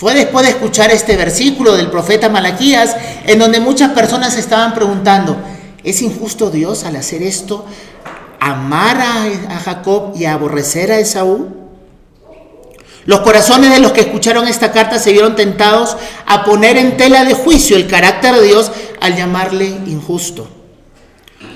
Fue 0.00 0.14
después 0.14 0.46
de 0.46 0.52
escuchar 0.52 0.90
este 0.90 1.14
versículo 1.14 1.76
del 1.76 1.90
profeta 1.90 2.30
Malaquías 2.30 2.96
en 3.26 3.38
donde 3.38 3.60
muchas 3.60 3.90
personas 3.90 4.38
estaban 4.38 4.72
preguntando, 4.72 5.36
¿es 5.84 6.00
injusto 6.00 6.50
Dios 6.50 6.84
al 6.84 6.96
hacer 6.96 7.22
esto? 7.22 7.66
¿Amar 8.40 8.98
a, 8.98 9.58
Jacob 9.58 10.14
y 10.16 10.24
aborrecer 10.24 10.90
a 10.90 10.98
Esaú? 10.98 11.50
Los 13.04 13.20
corazones 13.20 13.72
de 13.72 13.78
los 13.78 13.92
que 13.92 14.00
escucharon 14.00 14.48
esta 14.48 14.72
carta 14.72 14.98
se 14.98 15.12
vieron 15.12 15.36
tentados 15.36 15.98
a 16.24 16.44
poner 16.46 16.78
en 16.78 16.96
tela 16.96 17.24
de 17.24 17.34
juicio 17.34 17.76
el 17.76 17.86
carácter 17.86 18.36
de 18.36 18.46
Dios 18.46 18.72
al 19.02 19.16
llamarle 19.16 19.66
injusto. 19.66 20.48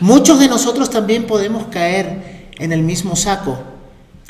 Muchos 0.00 0.38
de 0.38 0.48
nosotros 0.48 0.90
también 0.90 1.26
podemos 1.26 1.68
caer 1.68 2.50
en 2.58 2.74
el 2.74 2.82
mismo 2.82 3.16
saco. 3.16 3.58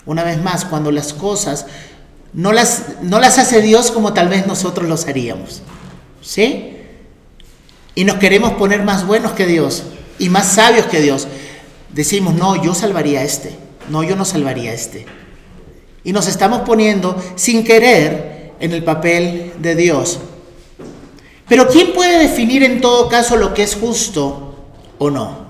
Una 0.07 0.23
vez 0.23 0.41
más, 0.41 0.67
cuando 0.67 0.93
las 0.93 1.15
cosas 1.15 1.67
no 2.35 2.53
las, 2.53 3.01
no 3.03 3.21
las 3.21 3.39
hace 3.39 3.63
Dios 3.63 3.93
como 3.93 4.13
tal 4.13 4.29
vez 4.29 4.47
nosotros 4.47 4.89
los 4.89 5.07
haríamos. 5.07 5.63
¿Sí? 6.21 6.77
Y 7.95 8.05
nos 8.05 8.17
queremos 8.17 8.55
poner 8.55 8.83
más 8.83 9.07
buenos 9.07 9.33
que 9.33 9.47
Dios 9.47 9.85
y 10.19 10.29
más 10.29 10.53
sabios 10.53 10.87
que 10.87 11.01
Dios. 11.01 11.29
Decimos, 11.93 12.35
no, 12.35 12.63
yo 12.63 12.75
salvaría 12.75 13.21
a 13.21 13.25
este. 13.25 13.57
No, 13.89 14.03
yo 14.03 14.17
no 14.17 14.25
salvaría 14.25 14.73
a 14.73 14.75
este. 14.75 15.07
Y 16.03 16.13
nos 16.13 16.27
estamos 16.27 16.63
poniendo 16.63 17.23
sin 17.37 17.65
querer 17.65 18.53
en 18.59 18.73
el 18.73 18.83
papel 18.83 19.53
de 19.59 19.77
Dios. 19.77 20.19
Pero 21.49 21.69
¿quién 21.69 21.93
puede 21.93 22.19
definir 22.19 22.65
en 22.65 22.81
todo 22.81 23.09
caso 23.09 23.37
lo 23.37 23.55
que 23.55 23.63
es 23.63 23.77
justo 23.77 24.57
o 24.99 25.11
no? 25.11 25.45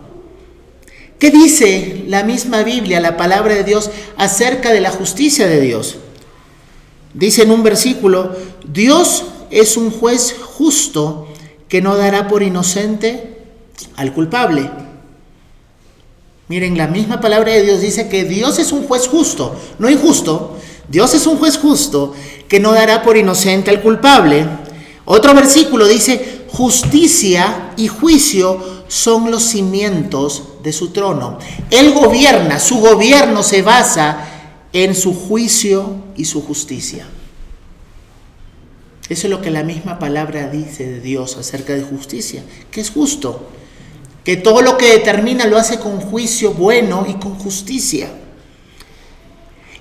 ¿Qué 1.19 1.31
dice 1.31 2.05
la 2.09 2.25
misma 2.25 2.63
Biblia, 2.63 3.01
la 3.01 3.17
palabra 3.17 3.55
de 3.55 3.65
Dios, 3.65 3.91
acerca 4.19 4.73
de 4.73 4.81
la 4.81 4.91
justicia 4.91 5.47
de 5.47 5.61
Dios? 5.61 5.99
Dice 7.15 7.43
en 7.43 7.53
un 7.53 7.63
versículo, 7.63 8.33
Dios 8.67 9.25
es 9.51 9.77
un 9.77 9.91
juez 9.91 10.35
justo 10.43 11.29
que 11.69 11.81
no 11.81 11.97
dará 11.97 12.29
por 12.29 12.43
inocente 12.43 13.39
al 13.97 14.13
culpable. 14.13 14.69
Miren, 16.49 16.77
la 16.77 16.89
misma 16.89 17.21
palabra 17.21 17.53
de 17.53 17.63
Dios 17.63 17.81
dice 17.81 18.09
que 18.09 18.25
Dios 18.25 18.59
es 18.59 18.73
un 18.73 18.87
juez 18.87 19.09
justo, 19.09 19.55
no 19.79 19.89
injusto. 19.89 20.59
Dios 20.89 21.15
es 21.15 21.27
un 21.27 21.39
juez 21.39 21.57
justo 21.57 22.13
que 22.49 22.61
no 22.61 22.73
dará 22.73 23.03
por 23.03 23.17
inocente 23.17 23.71
al 23.71 23.81
culpable. 23.81 24.47
Otro 25.07 25.35
versículo 25.35 25.87
dice, 25.87 26.45
justicia 26.51 27.73
y 27.77 27.89
juicio 27.89 28.85
son 28.89 29.31
los 29.31 29.43
cimientos 29.45 30.43
de 30.63 30.73
su 30.73 30.91
trono. 30.91 31.39
Él 31.71 31.93
gobierna, 31.93 32.59
su 32.59 32.79
gobierno 32.79 33.43
se 33.43 33.63
basa 33.63 34.34
en 34.75 34.95
su 34.95 35.15
juicio 35.15 35.97
y 36.17 36.27
su 36.27 36.43
justicia. 36.43 37.07
Eso 39.09 39.27
es 39.27 39.31
lo 39.31 39.41
que 39.41 39.51
la 39.51 39.63
misma 39.63 39.99
palabra 39.99 40.49
dice 40.49 40.85
de 40.85 41.01
Dios 41.01 41.37
acerca 41.37 41.75
de 41.75 41.83
justicia, 41.83 42.43
que 42.71 42.81
es 42.81 42.91
justo 42.91 43.49
que 44.25 44.37
todo 44.37 44.63
lo 44.63 44.77
que 44.77 44.91
determina 44.91 45.47
lo 45.47 45.59
hace 45.59 45.79
con 45.79 46.01
juicio 46.01 46.53
bueno 46.53 47.07
y 47.09 47.15
con 47.15 47.37
justicia. 47.37 48.11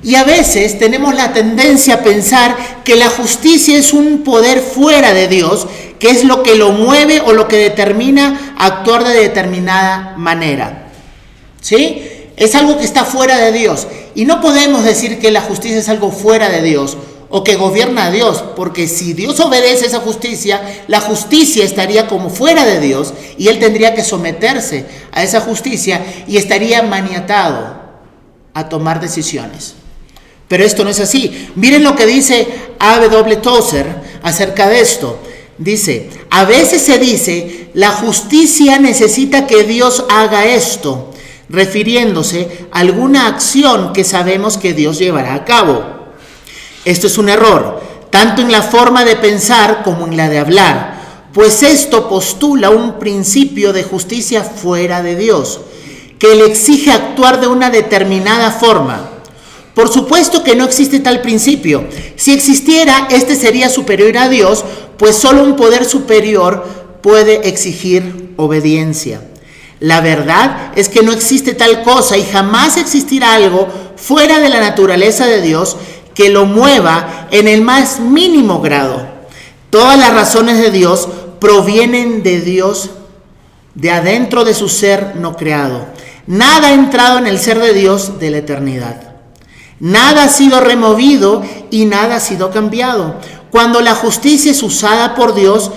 Y 0.04 0.16
a 0.16 0.26
veces 0.26 0.78
tenemos 0.78 1.16
la 1.16 1.34
tendencia 1.34 1.96
a 1.96 2.04
pensar 2.04 2.84
que 2.84 2.96
la 2.96 3.10
justicia 3.10 3.78
es 3.78 3.94
un 3.94 4.24
poder 4.24 4.60
fuera 4.60 5.14
de 5.14 5.28
Dios, 5.28 5.66
que 5.98 6.12
es 6.12 6.24
lo 6.26 6.44
que 6.44 6.56
lo 6.56 6.74
mueve 6.74 7.22
o 7.22 7.32
lo 7.32 7.48
que 7.48 7.56
determina 7.56 8.54
actuar 8.60 9.06
de 9.06 9.14
determinada 9.14 10.16
manera. 10.18 10.92
¿Sí? 11.62 12.04
Es 12.36 12.56
algo 12.56 12.78
que 12.78 12.86
está 12.86 13.06
fuera 13.06 13.38
de 13.38 13.52
Dios. 13.52 13.88
Y 14.16 14.26
no 14.26 14.42
podemos 14.42 14.84
decir 14.84 15.20
que 15.20 15.32
la 15.32 15.42
justicia 15.42 15.78
es 15.78 15.90
algo 15.90 16.12
fuera 16.12 16.50
de 16.50 16.62
Dios, 16.62 16.98
o 17.36 17.44
que 17.44 17.56
gobierna 17.56 18.06
a 18.06 18.12
Dios, 18.12 18.44
porque 18.56 18.88
si 18.88 19.14
Dios 19.14 19.40
obedece 19.40 19.88
esa 19.88 20.02
justicia, 20.02 20.84
la 20.88 21.02
justicia 21.02 21.66
estaría 21.66 22.06
como 22.06 22.30
fuera 22.30 22.64
de 22.64 22.80
Dios 22.80 23.12
y 23.40 23.48
él 23.48 23.58
tendría 23.58 23.96
que 23.96 24.04
someterse 24.04 24.86
a 25.12 25.24
esa 25.24 25.42
justicia 25.42 26.00
y 26.28 26.38
estaría 26.38 26.84
maniatado 26.84 27.82
a 28.54 28.70
tomar 28.70 29.02
decisiones. 29.02 29.74
Pero 30.48 30.64
esto 30.64 30.84
no 30.84 30.92
es 30.92 31.00
así. 31.00 31.50
Miren 31.56 31.84
lo 31.84 31.96
que 31.96 32.06
dice 32.06 32.48
A.W. 32.78 33.38
Tozer 33.38 33.88
acerca 34.22 34.70
de 34.70 34.82
esto. 34.82 35.18
Dice, 35.58 36.12
a 36.30 36.46
veces 36.46 36.84
se 36.84 37.00
dice, 37.00 37.70
la 37.74 37.90
justicia 37.90 38.78
necesita 38.78 39.48
que 39.48 39.64
Dios 39.64 40.06
haga 40.10 40.46
esto, 40.46 41.13
refiriéndose 41.50 42.68
a 42.72 42.80
alguna 42.80 43.28
acción 43.28 43.94
que 43.94 44.04
sabemos 44.04 44.58
que 44.58 44.74
Dios 44.74 45.00
llevará 45.00 45.34
a 45.34 45.46
cabo. 45.46 45.84
Esto 46.86 47.08
es 47.08 47.18
un 47.18 47.30
error, 47.30 47.82
tanto 48.10 48.42
en 48.42 48.52
la 48.52 48.62
forma 48.62 49.06
de 49.06 49.16
pensar 49.16 49.84
como 49.84 50.08
en 50.08 50.18
la 50.18 50.30
de 50.30 50.40
hablar, 50.40 50.94
pues 51.34 51.64
esto 51.64 52.08
postula 52.10 52.70
un 52.70 53.00
principio 53.00 53.74
de 53.74 53.84
justicia 53.84 54.44
fuera 54.44 55.02
de 55.02 55.16
Dios, 55.16 55.62
que 56.20 56.36
le 56.36 56.46
exige 56.46 56.92
actuar 56.92 57.42
de 57.42 57.48
una 57.48 57.70
determinada 57.72 58.52
forma. 58.52 59.10
Por 59.74 59.92
supuesto 59.92 60.44
que 60.44 60.56
no 60.56 60.66
existe 60.66 61.00
tal 61.00 61.22
principio. 61.22 61.86
Si 62.16 62.32
existiera, 62.32 63.08
este 63.10 63.36
sería 63.36 63.70
superior 63.70 64.16
a 64.18 64.30
Dios, 64.30 64.64
pues 64.98 65.16
solo 65.16 65.44
un 65.44 65.56
poder 65.56 65.86
superior 65.86 66.64
puede 67.02 67.50
exigir 67.50 68.34
obediencia. 68.38 69.22
La 69.84 70.00
verdad 70.00 70.72
es 70.78 70.88
que 70.88 71.04
no 71.04 71.12
existe 71.12 71.54
tal 71.54 71.84
cosa 71.84 72.18
y 72.18 72.24
jamás 72.24 72.78
existirá 72.78 73.34
algo 73.34 73.68
fuera 73.98 74.40
de 74.40 74.48
la 74.48 74.62
naturaleza 74.62 75.26
de 75.26 75.42
Dios 75.42 75.76
que 76.16 76.30
lo 76.30 76.46
mueva 76.46 77.28
en 77.32 77.50
el 77.50 77.64
más 77.64 78.00
mínimo 78.00 78.62
grado. 78.62 79.06
Todas 79.72 80.00
las 80.00 80.14
razones 80.14 80.58
de 80.58 80.72
Dios 80.72 81.10
provienen 81.42 82.24
de 82.24 82.40
Dios, 82.40 82.92
de 83.76 83.92
adentro 83.92 84.46
de 84.46 84.54
su 84.54 84.70
ser 84.70 85.18
no 85.18 85.36
creado. 85.36 85.86
Nada 86.28 86.70
ha 86.70 86.74
entrado 86.74 87.18
en 87.18 87.28
el 87.28 87.38
ser 87.38 87.60
de 87.60 87.74
Dios 87.74 88.22
de 88.22 88.30
la 88.32 88.38
eternidad. 88.38 89.16
Nada 89.82 90.24
ha 90.24 90.30
sido 90.30 90.62
removido 90.62 91.44
y 91.72 91.84
nada 91.88 92.16
ha 92.16 92.22
sido 92.22 92.52
cambiado. 92.52 93.18
Cuando 93.52 93.82
la 93.82 93.96
justicia 93.96 94.50
es 94.50 94.64
usada 94.64 95.14
por 95.14 95.36
Dios, 95.36 95.72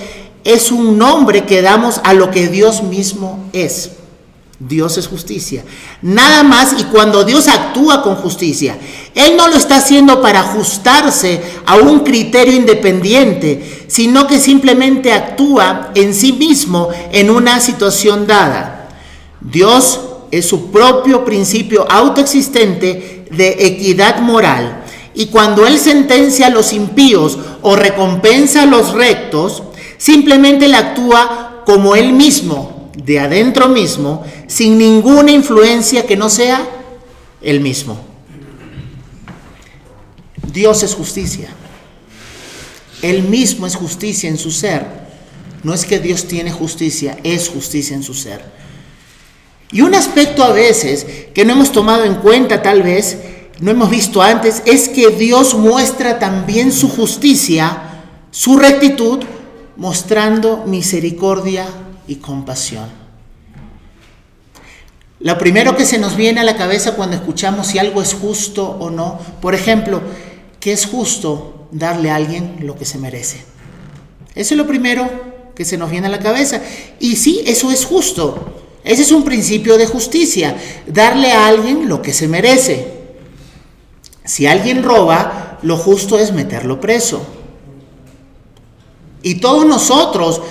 es 0.45 0.71
un 0.71 0.97
nombre 0.97 1.45
que 1.45 1.61
damos 1.61 2.01
a 2.05 2.15
lo 2.15 2.31
que 2.31 2.47
Dios 2.47 2.85
mismo 2.85 3.51
es. 3.53 3.96
Dios 4.59 4.97
es 4.97 5.07
justicia. 5.07 5.65
Nada 6.01 6.43
más 6.43 6.75
y 6.79 6.85
cuando 6.85 7.25
Dios 7.25 7.47
actúa 7.47 8.03
con 8.03 8.17
justicia, 8.17 8.79
Él 9.15 9.37
no 9.37 9.49
lo 9.49 9.57
está 9.57 9.77
haciendo 9.77 10.23
para 10.23 10.41
ajustarse 10.41 11.43
a 11.67 11.77
un 11.77 12.01
criterio 12.01 12.55
independiente, 12.55 13.85
sino 13.89 14.27
que 14.27 14.39
simplemente 14.39 15.13
actúa 15.13 15.91
en 15.95 16.15
sí 16.15 16.33
mismo 16.33 16.89
en 17.13 17.31
una 17.31 17.61
situación 17.61 18.27
dada. 18.27 18.89
Dios 19.41 20.01
es 20.31 20.47
su 20.47 20.71
propio 20.71 21.25
principio 21.25 21.87
autoexistente 21.91 23.27
de 23.31 23.67
equidad 23.67 24.21
moral. 24.21 24.85
Y 25.15 25.27
cuando 25.27 25.67
Él 25.67 25.79
sentencia 25.79 26.47
a 26.47 26.51
los 26.51 26.73
impíos 26.73 27.39
o 27.63 27.77
recompensa 27.77 28.63
a 28.63 28.67
los 28.67 28.93
rectos, 28.93 29.63
simplemente 29.99 30.69
le 30.69 30.77
actúa 30.77 31.63
como 31.65 31.95
Él 31.95 32.13
mismo, 32.13 32.76
de 32.97 33.21
adentro 33.21 33.69
mismo, 33.69 34.25
sin 34.47 34.79
ninguna 34.79 35.31
influencia 35.31 36.07
que 36.07 36.17
no 36.17 36.31
sea 36.31 36.67
Él 37.43 37.61
mismo. 37.61 38.01
Dios 40.53 40.83
es 40.83 40.95
justicia. 40.95 41.49
Él 43.03 43.23
mismo 43.25 43.67
es 43.67 43.77
justicia 43.77 44.31
en 44.31 44.39
su 44.39 44.51
ser. 44.51 44.87
No 45.63 45.75
es 45.75 45.85
que 45.85 45.99
Dios 45.99 46.27
tiene 46.27 46.51
justicia, 46.51 47.19
es 47.23 47.49
justicia 47.49 47.95
en 47.95 48.03
su 48.03 48.15
ser. 48.15 48.43
Y 49.71 49.83
un 49.83 49.95
aspecto 49.95 50.43
a 50.43 50.53
veces 50.53 51.07
que 51.35 51.45
no 51.45 51.53
hemos 51.53 51.73
tomado 51.73 52.05
en 52.05 52.15
cuenta 52.17 52.63
tal 52.63 52.83
vez, 52.83 53.19
no 53.61 53.71
hemos 53.71 53.91
visto 53.91 54.23
antes, 54.23 54.63
es 54.65 54.89
que 54.89 55.11
Dios 55.11 55.55
muestra 55.55 56.19
también 56.19 56.73
su 56.73 56.89
justicia, 56.89 57.83
su 58.31 58.57
rectitud, 58.57 59.25
mostrando 59.77 60.65
misericordia 60.67 61.67
y 62.07 62.17
compasión. 62.17 62.89
Lo 65.21 65.39
primero 65.39 65.77
que 65.77 65.87
se 65.87 65.99
nos 65.99 66.17
viene 66.17 66.41
a 66.41 66.45
la 66.45 66.57
cabeza 66.57 66.95
cuando 66.95 67.17
escuchamos 67.17 67.69
si 67.69 67.79
algo 67.79 68.03
es 68.03 68.15
justo 68.15 68.69
o 68.69 68.91
no, 68.91 69.19
por 69.41 69.55
ejemplo, 69.55 70.03
que 70.61 70.73
es 70.73 70.87
justo 70.87 71.69
darle 71.71 72.11
a 72.11 72.17
alguien 72.17 72.59
lo 72.61 72.77
que 72.77 72.85
se 72.85 72.99
merece. 72.99 73.39
Eso 74.35 74.55
es 74.55 74.59
lo 74.59 74.67
primero 74.67 75.09
que 75.55 75.65
se 75.65 75.79
nos 75.79 75.91
viene 75.91 76.07
a 76.07 76.11
la 76.11 76.19
cabeza. 76.21 76.61
Y 77.01 77.17
sí, 77.17 77.43
eso 77.47 77.71
es 77.71 77.87
justo. 77.87 78.53
Ese 78.85 79.03
es 79.03 79.11
un 79.11 79.25
principio 79.25 79.79
de 79.79 79.87
justicia, 79.87 80.57
darle 80.87 81.33
a 81.33 81.49
alguien 81.49 81.89
lo 81.89 82.03
que 82.03 82.13
se 82.13 82.29
merece. 82.29 82.93
Si 84.25 84.47
alguien 84.47 84.83
roba, 84.85 85.59
lo 85.63 85.77
justo 85.77 86.19
es 86.19 86.33
meterlo 86.33 86.81
preso. 86.81 87.25
Y 89.23 89.37
todos 89.37 89.67
nosotros, 89.67 90.43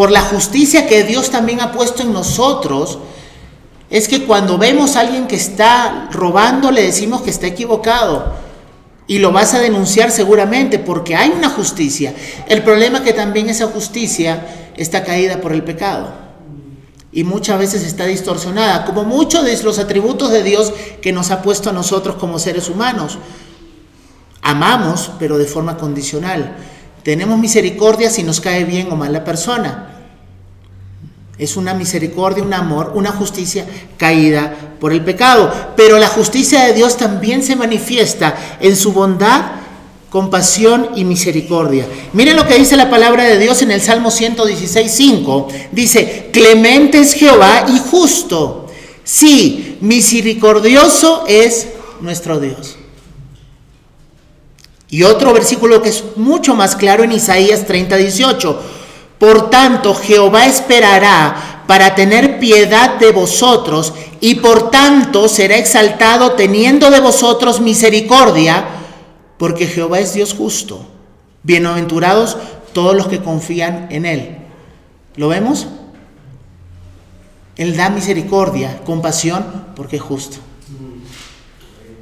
por 0.00 0.10
la 0.10 0.22
justicia 0.22 0.86
que 0.86 1.04
Dios 1.04 1.28
también 1.28 1.60
ha 1.60 1.72
puesto 1.72 2.00
en 2.02 2.14
nosotros, 2.14 2.98
es 3.90 4.08
que 4.08 4.24
cuando 4.24 4.56
vemos 4.56 4.96
a 4.96 5.00
alguien 5.00 5.26
que 5.26 5.36
está 5.36 6.08
robando, 6.10 6.70
le 6.70 6.84
decimos 6.84 7.20
que 7.20 7.28
está 7.28 7.46
equivocado. 7.46 8.32
Y 9.06 9.18
lo 9.18 9.30
vas 9.30 9.52
a 9.52 9.58
denunciar 9.58 10.10
seguramente 10.10 10.78
porque 10.78 11.16
hay 11.16 11.28
una 11.28 11.50
justicia. 11.50 12.14
El 12.48 12.62
problema 12.62 12.96
es 12.96 13.04
que 13.04 13.12
también 13.12 13.50
esa 13.50 13.66
justicia 13.66 14.72
está 14.74 15.04
caída 15.04 15.42
por 15.42 15.52
el 15.52 15.64
pecado. 15.64 16.10
Y 17.12 17.24
muchas 17.24 17.58
veces 17.58 17.84
está 17.84 18.06
distorsionada, 18.06 18.86
como 18.86 19.04
muchos 19.04 19.44
de 19.44 19.62
los 19.62 19.78
atributos 19.78 20.30
de 20.30 20.42
Dios 20.42 20.72
que 21.02 21.12
nos 21.12 21.30
ha 21.30 21.42
puesto 21.42 21.68
a 21.68 21.74
nosotros 21.74 22.16
como 22.16 22.38
seres 22.38 22.70
humanos. 22.70 23.18
Amamos, 24.40 25.10
pero 25.18 25.36
de 25.36 25.44
forma 25.44 25.76
condicional. 25.76 26.56
Tenemos 27.02 27.38
misericordia 27.38 28.08
si 28.08 28.22
nos 28.22 28.40
cae 28.40 28.64
bien 28.64 28.90
o 28.90 28.96
mal 28.96 29.12
la 29.12 29.24
persona. 29.24 29.88
Es 31.40 31.56
una 31.56 31.72
misericordia, 31.72 32.44
un 32.44 32.52
amor, 32.52 32.92
una 32.94 33.12
justicia 33.12 33.66
caída 33.96 34.76
por 34.78 34.92
el 34.92 35.02
pecado. 35.02 35.50
Pero 35.74 35.98
la 35.98 36.06
justicia 36.06 36.64
de 36.64 36.74
Dios 36.74 36.98
también 36.98 37.42
se 37.42 37.56
manifiesta 37.56 38.58
en 38.60 38.76
su 38.76 38.92
bondad, 38.92 39.52
compasión 40.10 40.90
y 40.96 41.04
misericordia. 41.06 41.86
Miren 42.12 42.36
lo 42.36 42.46
que 42.46 42.58
dice 42.58 42.76
la 42.76 42.90
palabra 42.90 43.24
de 43.24 43.38
Dios 43.38 43.62
en 43.62 43.70
el 43.70 43.80
Salmo 43.80 44.10
116, 44.10 44.92
5. 44.92 45.48
Dice, 45.72 46.28
clemente 46.30 47.00
es 47.00 47.14
Jehová 47.14 47.64
y 47.68 47.78
justo. 47.90 48.66
Sí, 49.02 49.78
misericordioso 49.80 51.24
es 51.26 51.68
nuestro 52.02 52.38
Dios. 52.38 52.76
Y 54.90 55.04
otro 55.04 55.32
versículo 55.32 55.80
que 55.80 55.88
es 55.88 56.04
mucho 56.16 56.54
más 56.54 56.76
claro 56.76 57.02
en 57.02 57.12
Isaías 57.12 57.66
30, 57.66 57.96
18. 57.96 58.60
Por 59.20 59.50
tanto, 59.50 59.94
Jehová 59.94 60.46
esperará 60.46 61.64
para 61.66 61.94
tener 61.94 62.38
piedad 62.38 62.98
de 62.98 63.12
vosotros 63.12 63.92
y 64.18 64.36
por 64.36 64.70
tanto 64.70 65.28
será 65.28 65.58
exaltado 65.58 66.32
teniendo 66.32 66.90
de 66.90 67.00
vosotros 67.00 67.60
misericordia, 67.60 68.64
porque 69.36 69.66
Jehová 69.66 69.98
es 69.98 70.14
Dios 70.14 70.32
justo. 70.32 70.86
Bienaventurados 71.42 72.38
todos 72.72 72.96
los 72.96 73.08
que 73.08 73.20
confían 73.20 73.88
en 73.90 74.06
Él. 74.06 74.38
¿Lo 75.16 75.28
vemos? 75.28 75.66
Él 77.56 77.76
da 77.76 77.90
misericordia, 77.90 78.80
compasión, 78.86 79.66
porque 79.76 79.96
es 79.96 80.02
justo. 80.02 80.38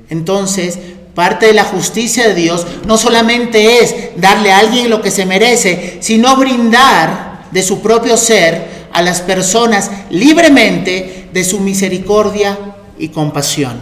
Entonces, 0.09 0.79
Parte 1.19 1.47
de 1.47 1.53
la 1.53 1.65
justicia 1.65 2.29
de 2.29 2.35
Dios 2.35 2.65
no 2.87 2.97
solamente 2.97 3.81
es 3.81 3.93
darle 4.15 4.53
a 4.53 4.61
alguien 4.61 4.89
lo 4.89 5.03
que 5.03 5.11
se 5.11 5.27
merece, 5.27 5.99
sino 5.99 6.37
brindar 6.37 7.49
de 7.51 7.65
su 7.65 7.81
propio 7.81 8.17
ser 8.17 8.87
a 8.93 9.03
las 9.03 9.21
personas 9.23 9.91
libremente 10.11 11.29
de 11.33 11.43
su 11.43 11.59
misericordia 11.59 12.57
y 13.01 13.09
compasión. 13.09 13.81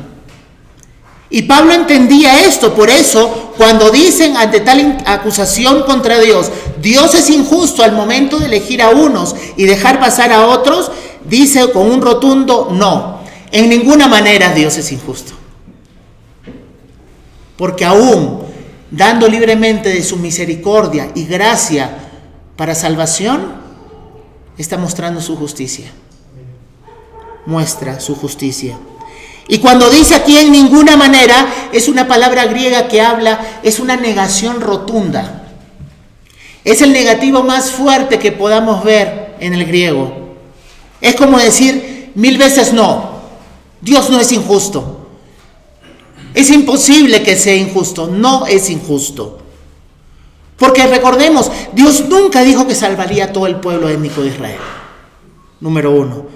Y 1.28 1.42
Pablo 1.42 1.74
entendía 1.74 2.40
esto, 2.46 2.72
por 2.72 2.88
eso 2.88 3.52
cuando 3.58 3.90
dicen 3.90 4.38
ante 4.38 4.60
tal 4.60 4.96
acusación 5.04 5.82
contra 5.82 6.18
Dios, 6.18 6.50
Dios 6.80 7.14
es 7.14 7.28
injusto 7.28 7.82
al 7.82 7.92
momento 7.92 8.38
de 8.38 8.46
elegir 8.46 8.80
a 8.80 8.88
unos 8.88 9.36
y 9.58 9.64
dejar 9.64 10.00
pasar 10.00 10.32
a 10.32 10.46
otros, 10.46 10.90
dice 11.28 11.70
con 11.70 11.90
un 11.90 12.00
rotundo 12.00 12.70
no, 12.72 13.20
en 13.52 13.68
ninguna 13.68 14.08
manera 14.08 14.54
Dios 14.54 14.78
es 14.78 14.90
injusto. 14.90 15.34
Porque 17.56 17.84
aún 17.84 18.40
dando 18.90 19.28
libremente 19.28 19.88
de 19.88 20.02
su 20.02 20.16
misericordia 20.16 21.10
y 21.14 21.24
gracia 21.24 21.90
para 22.56 22.74
salvación, 22.74 23.54
está 24.58 24.78
mostrando 24.78 25.20
su 25.20 25.36
justicia. 25.36 25.90
Muestra 27.46 28.00
su 28.00 28.14
justicia. 28.14 28.78
Y 29.48 29.58
cuando 29.58 29.88
dice 29.90 30.14
aquí 30.14 30.36
en 30.36 30.50
ninguna 30.50 30.96
manera, 30.96 31.46
es 31.72 31.88
una 31.88 32.08
palabra 32.08 32.46
griega 32.46 32.88
que 32.88 33.00
habla, 33.00 33.60
es 33.62 33.78
una 33.78 33.96
negación 33.96 34.60
rotunda. 34.60 35.44
Es 36.64 36.82
el 36.82 36.92
negativo 36.92 37.44
más 37.44 37.70
fuerte 37.70 38.18
que 38.18 38.32
podamos 38.32 38.82
ver 38.82 39.36
en 39.38 39.54
el 39.54 39.64
griego. 39.66 40.36
Es 41.00 41.14
como 41.14 41.38
decir 41.38 42.10
mil 42.16 42.38
veces 42.38 42.72
no. 42.72 43.20
Dios 43.80 44.10
no 44.10 44.18
es 44.18 44.32
injusto. 44.32 44.95
Es 46.36 46.50
imposible 46.50 47.22
que 47.22 47.34
sea 47.34 47.56
injusto, 47.56 48.08
no 48.08 48.46
es 48.46 48.68
injusto. 48.68 49.38
Porque 50.58 50.86
recordemos, 50.86 51.50
Dios 51.72 52.04
nunca 52.10 52.44
dijo 52.44 52.66
que 52.66 52.74
salvaría 52.74 53.24
a 53.24 53.32
todo 53.32 53.46
el 53.46 53.56
pueblo 53.56 53.88
étnico 53.88 54.20
de 54.20 54.28
Israel. 54.28 54.58
Número 55.60 55.92
uno. 55.92 56.26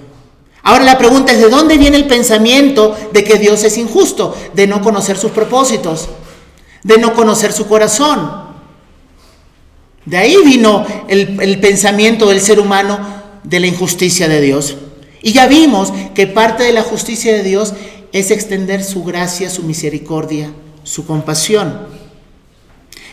Ahora 0.63 0.85
la 0.85 0.97
pregunta 0.97 1.33
es, 1.33 1.39
¿de 1.39 1.49
dónde 1.49 1.77
viene 1.77 1.97
el 1.97 2.07
pensamiento 2.07 2.97
de 3.13 3.23
que 3.23 3.37
Dios 3.37 3.63
es 3.63 3.77
injusto? 3.77 4.35
De 4.55 4.65
no 4.65 4.81
conocer 4.81 5.19
sus 5.19 5.29
propósitos, 5.29 6.09
de 6.81 6.97
no 6.97 7.13
conocer 7.13 7.53
su 7.53 7.67
corazón. 7.67 8.49
De 10.05 10.17
ahí 10.17 10.35
vino 10.43 10.83
el, 11.09 11.39
el 11.39 11.59
pensamiento 11.59 12.27
del 12.27 12.41
ser 12.41 12.59
humano 12.59 12.99
de 13.43 13.59
la 13.59 13.67
injusticia 13.67 14.27
de 14.27 14.41
Dios. 14.41 14.77
Y 15.21 15.31
ya 15.33 15.45
vimos 15.45 15.93
que 16.15 16.25
parte 16.25 16.63
de 16.63 16.73
la 16.73 16.81
justicia 16.81 17.33
de 17.33 17.43
Dios 17.43 17.75
es 18.11 18.31
extender 18.31 18.83
su 18.83 19.03
gracia, 19.03 19.49
su 19.49 19.63
misericordia, 19.63 20.51
su 20.83 21.05
compasión. 21.05 21.87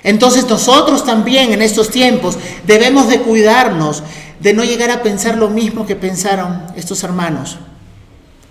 Entonces 0.02 0.48
nosotros 0.48 1.04
también 1.04 1.52
en 1.52 1.62
estos 1.62 1.90
tiempos 1.90 2.38
debemos 2.66 3.08
de 3.08 3.20
cuidarnos 3.20 4.02
de 4.40 4.54
no 4.54 4.64
llegar 4.64 4.90
a 4.90 5.02
pensar 5.02 5.36
lo 5.36 5.50
mismo 5.50 5.86
que 5.86 5.96
pensaron 5.96 6.62
estos 6.76 7.02
hermanos, 7.02 7.58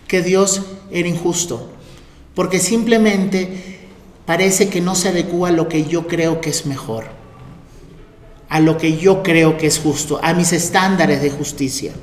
que 0.08 0.22
Dios 0.22 0.62
era 0.92 1.08
injusto, 1.08 1.70
porque 2.36 2.60
simplemente 2.60 3.88
parece 4.26 4.70
que 4.70 4.82
no 4.82 4.96
se 4.96 5.10
adecua 5.10 5.50
a 5.50 5.54
lo 5.54 5.70
que 5.70 5.86
yo 5.86 6.08
creo 6.08 6.42
que 6.42 6.50
es 6.50 6.66
mejor, 6.66 7.06
a 8.50 8.60
lo 8.60 8.78
que 8.78 8.98
yo 8.98 9.24
creo 9.24 9.58
que 9.58 9.68
es 9.68 9.80
justo, 9.80 10.20
a 10.22 10.34
mis 10.34 10.52
estándares 10.52 11.22
de 11.22 11.30
justicia. 11.30 11.94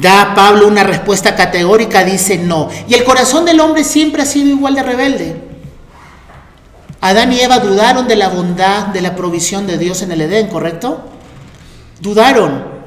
Da 0.00 0.32
Pablo 0.36 0.68
una 0.68 0.84
respuesta 0.84 1.34
categórica, 1.34 2.04
dice 2.04 2.38
no. 2.38 2.68
Y 2.88 2.94
el 2.94 3.02
corazón 3.02 3.44
del 3.44 3.58
hombre 3.58 3.82
siempre 3.82 4.22
ha 4.22 4.26
sido 4.26 4.48
igual 4.48 4.74
de 4.74 4.82
rebelde. 4.84 5.36
Adán 7.00 7.32
y 7.32 7.40
Eva 7.40 7.58
dudaron 7.58 8.06
de 8.06 8.14
la 8.14 8.28
bondad, 8.28 8.86
de 8.86 9.00
la 9.00 9.16
provisión 9.16 9.66
de 9.66 9.76
Dios 9.76 10.02
en 10.02 10.12
el 10.12 10.20
Edén, 10.20 10.48
¿correcto? 10.48 11.00
Dudaron. 12.00 12.78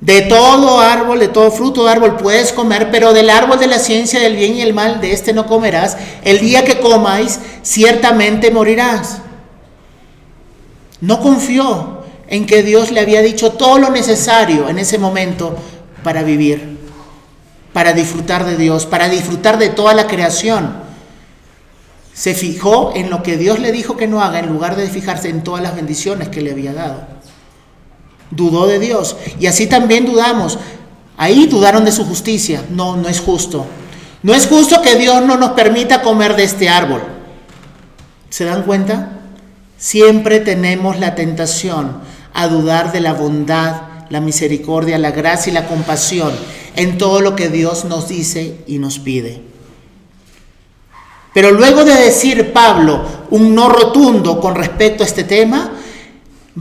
De 0.00 0.22
todo 0.22 0.80
árbol, 0.80 1.20
de 1.20 1.28
todo 1.28 1.50
fruto 1.50 1.84
de 1.84 1.90
árbol 1.92 2.16
puedes 2.16 2.52
comer, 2.52 2.90
pero 2.90 3.12
del 3.12 3.30
árbol 3.30 3.58
de 3.58 3.66
la 3.66 3.78
ciencia 3.78 4.20
del 4.20 4.36
bien 4.36 4.56
y 4.56 4.62
el 4.62 4.74
mal, 4.74 5.00
de 5.00 5.12
este 5.12 5.32
no 5.32 5.46
comerás. 5.46 5.96
El 6.24 6.40
día 6.40 6.64
que 6.64 6.80
comáis, 6.80 7.38
ciertamente 7.62 8.50
morirás. 8.50 9.18
No 11.00 11.20
confió 11.20 12.02
en 12.28 12.46
que 12.46 12.62
Dios 12.64 12.90
le 12.90 13.00
había 13.00 13.22
dicho 13.22 13.52
todo 13.52 13.78
lo 13.78 13.90
necesario 13.90 14.68
en 14.68 14.78
ese 14.78 14.98
momento 14.98 15.56
para 16.02 16.22
vivir, 16.22 16.78
para 17.72 17.92
disfrutar 17.92 18.44
de 18.44 18.56
Dios, 18.56 18.86
para 18.86 19.08
disfrutar 19.08 19.58
de 19.58 19.68
toda 19.68 19.94
la 19.94 20.06
creación. 20.06 20.72
Se 22.12 22.34
fijó 22.34 22.92
en 22.96 23.10
lo 23.10 23.22
que 23.22 23.36
Dios 23.36 23.60
le 23.60 23.70
dijo 23.70 23.96
que 23.96 24.08
no 24.08 24.22
haga 24.22 24.40
en 24.40 24.48
lugar 24.48 24.76
de 24.76 24.88
fijarse 24.88 25.28
en 25.28 25.44
todas 25.44 25.62
las 25.62 25.76
bendiciones 25.76 26.28
que 26.28 26.40
le 26.40 26.50
había 26.50 26.72
dado. 26.72 27.06
Dudó 28.30 28.66
de 28.66 28.78
Dios. 28.78 29.16
Y 29.38 29.46
así 29.46 29.66
también 29.66 30.04
dudamos. 30.04 30.58
Ahí 31.16 31.46
dudaron 31.46 31.84
de 31.84 31.92
su 31.92 32.04
justicia. 32.04 32.64
No, 32.70 32.96
no 32.96 33.08
es 33.08 33.20
justo. 33.20 33.66
No 34.22 34.34
es 34.34 34.46
justo 34.46 34.82
que 34.82 34.96
Dios 34.96 35.24
no 35.24 35.36
nos 35.36 35.50
permita 35.50 36.02
comer 36.02 36.34
de 36.34 36.44
este 36.44 36.68
árbol. 36.68 37.02
¿Se 38.30 38.44
dan 38.44 38.64
cuenta? 38.64 39.12
Siempre 39.78 40.40
tenemos 40.40 40.98
la 40.98 41.14
tentación 41.14 41.98
a 42.34 42.48
dudar 42.48 42.92
de 42.92 43.00
la 43.00 43.12
bondad, 43.12 43.82
la 44.10 44.20
misericordia, 44.20 44.98
la 44.98 45.10
gracia 45.10 45.50
y 45.50 45.54
la 45.54 45.66
compasión 45.66 46.32
en 46.76 46.98
todo 46.98 47.20
lo 47.20 47.36
que 47.36 47.48
Dios 47.48 47.84
nos 47.84 48.08
dice 48.08 48.58
y 48.66 48.78
nos 48.78 48.98
pide. 48.98 49.42
Pero 51.34 51.52
luego 51.52 51.84
de 51.84 51.94
decir 51.94 52.52
Pablo 52.52 53.04
un 53.30 53.54
no 53.54 53.68
rotundo 53.68 54.40
con 54.40 54.54
respecto 54.54 55.02
a 55.02 55.06
este 55.06 55.24
tema, 55.24 55.72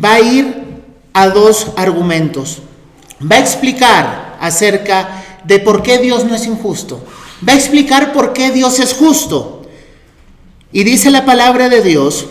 va 0.03 0.15
a 0.15 0.19
ir 0.19 0.63
a 1.13 1.29
dos 1.29 1.67
argumentos. 1.77 2.59
Va 3.19 3.37
a 3.37 3.39
explicar 3.39 4.37
acerca 4.39 5.23
de 5.43 5.59
por 5.59 5.81
qué 5.81 5.97
Dios 5.97 6.25
no 6.25 6.35
es 6.35 6.45
injusto. 6.45 7.03
Va 7.47 7.53
a 7.53 7.55
explicar 7.55 8.13
por 8.13 8.33
qué 8.33 8.51
Dios 8.51 8.79
es 8.79 8.93
justo. 8.93 9.63
Y 10.71 10.83
dice 10.83 11.09
la 11.09 11.25
palabra 11.25 11.69
de 11.69 11.81
Dios, 11.81 12.27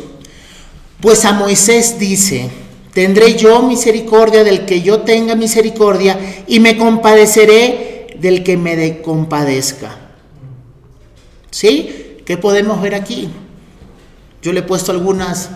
pues 1.01 1.25
a 1.25 1.33
Moisés 1.33 1.99
dice, 1.99 2.51
tendré 2.97 3.37
yo 3.37 3.61
misericordia 3.61 4.43
del 4.43 4.65
que 4.65 4.81
yo 4.81 5.03
tenga 5.03 5.35
misericordia 5.35 6.19
y 6.47 6.61
me 6.61 6.79
compadeceré 6.79 8.17
del 8.19 8.43
que 8.43 8.57
me 8.57 9.03
compadezca. 9.03 9.95
¿Sí? 11.51 12.23
¿Qué 12.25 12.39
podemos 12.39 12.81
ver 12.81 12.95
aquí? 12.95 13.29
Yo 14.41 14.55
le 14.55 14.61
he 14.61 14.63
puesto 14.63 14.93
algunas 14.93 15.51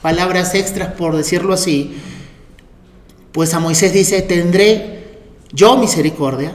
palabras 0.00 0.54
extras 0.54 0.94
por 0.94 1.14
decirlo 1.14 1.52
así. 1.52 1.96
Pues 3.32 3.52
a 3.52 3.60
Moisés 3.60 3.92
dice, 3.92 4.22
tendré 4.22 5.18
yo 5.52 5.76
misericordia 5.76 6.52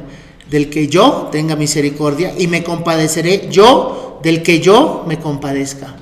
del 0.50 0.72
que 0.72 0.88
yo 0.88 1.30
tenga 1.32 1.56
misericordia 1.56 2.34
y 2.36 2.48
me 2.48 2.64
compadeceré 2.64 3.48
yo 3.52 4.20
del 4.24 4.42
que 4.42 4.60
yo 4.60 5.04
me 5.08 5.20
compadezca. 5.20 5.96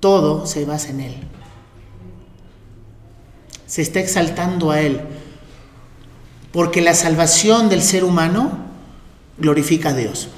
Todo 0.00 0.46
se 0.46 0.64
basa 0.64 0.88
en 0.88 1.00
Él. 1.00 1.27
Se 3.68 3.82
está 3.82 4.00
exaltando 4.00 4.72
a 4.72 4.80
Él. 4.80 5.00
Porque 6.50 6.80
la 6.80 6.94
salvación 6.94 7.68
del 7.68 7.82
ser 7.82 8.02
humano 8.02 8.66
glorifica 9.38 9.90
a 9.90 9.94
Dios 9.94 10.30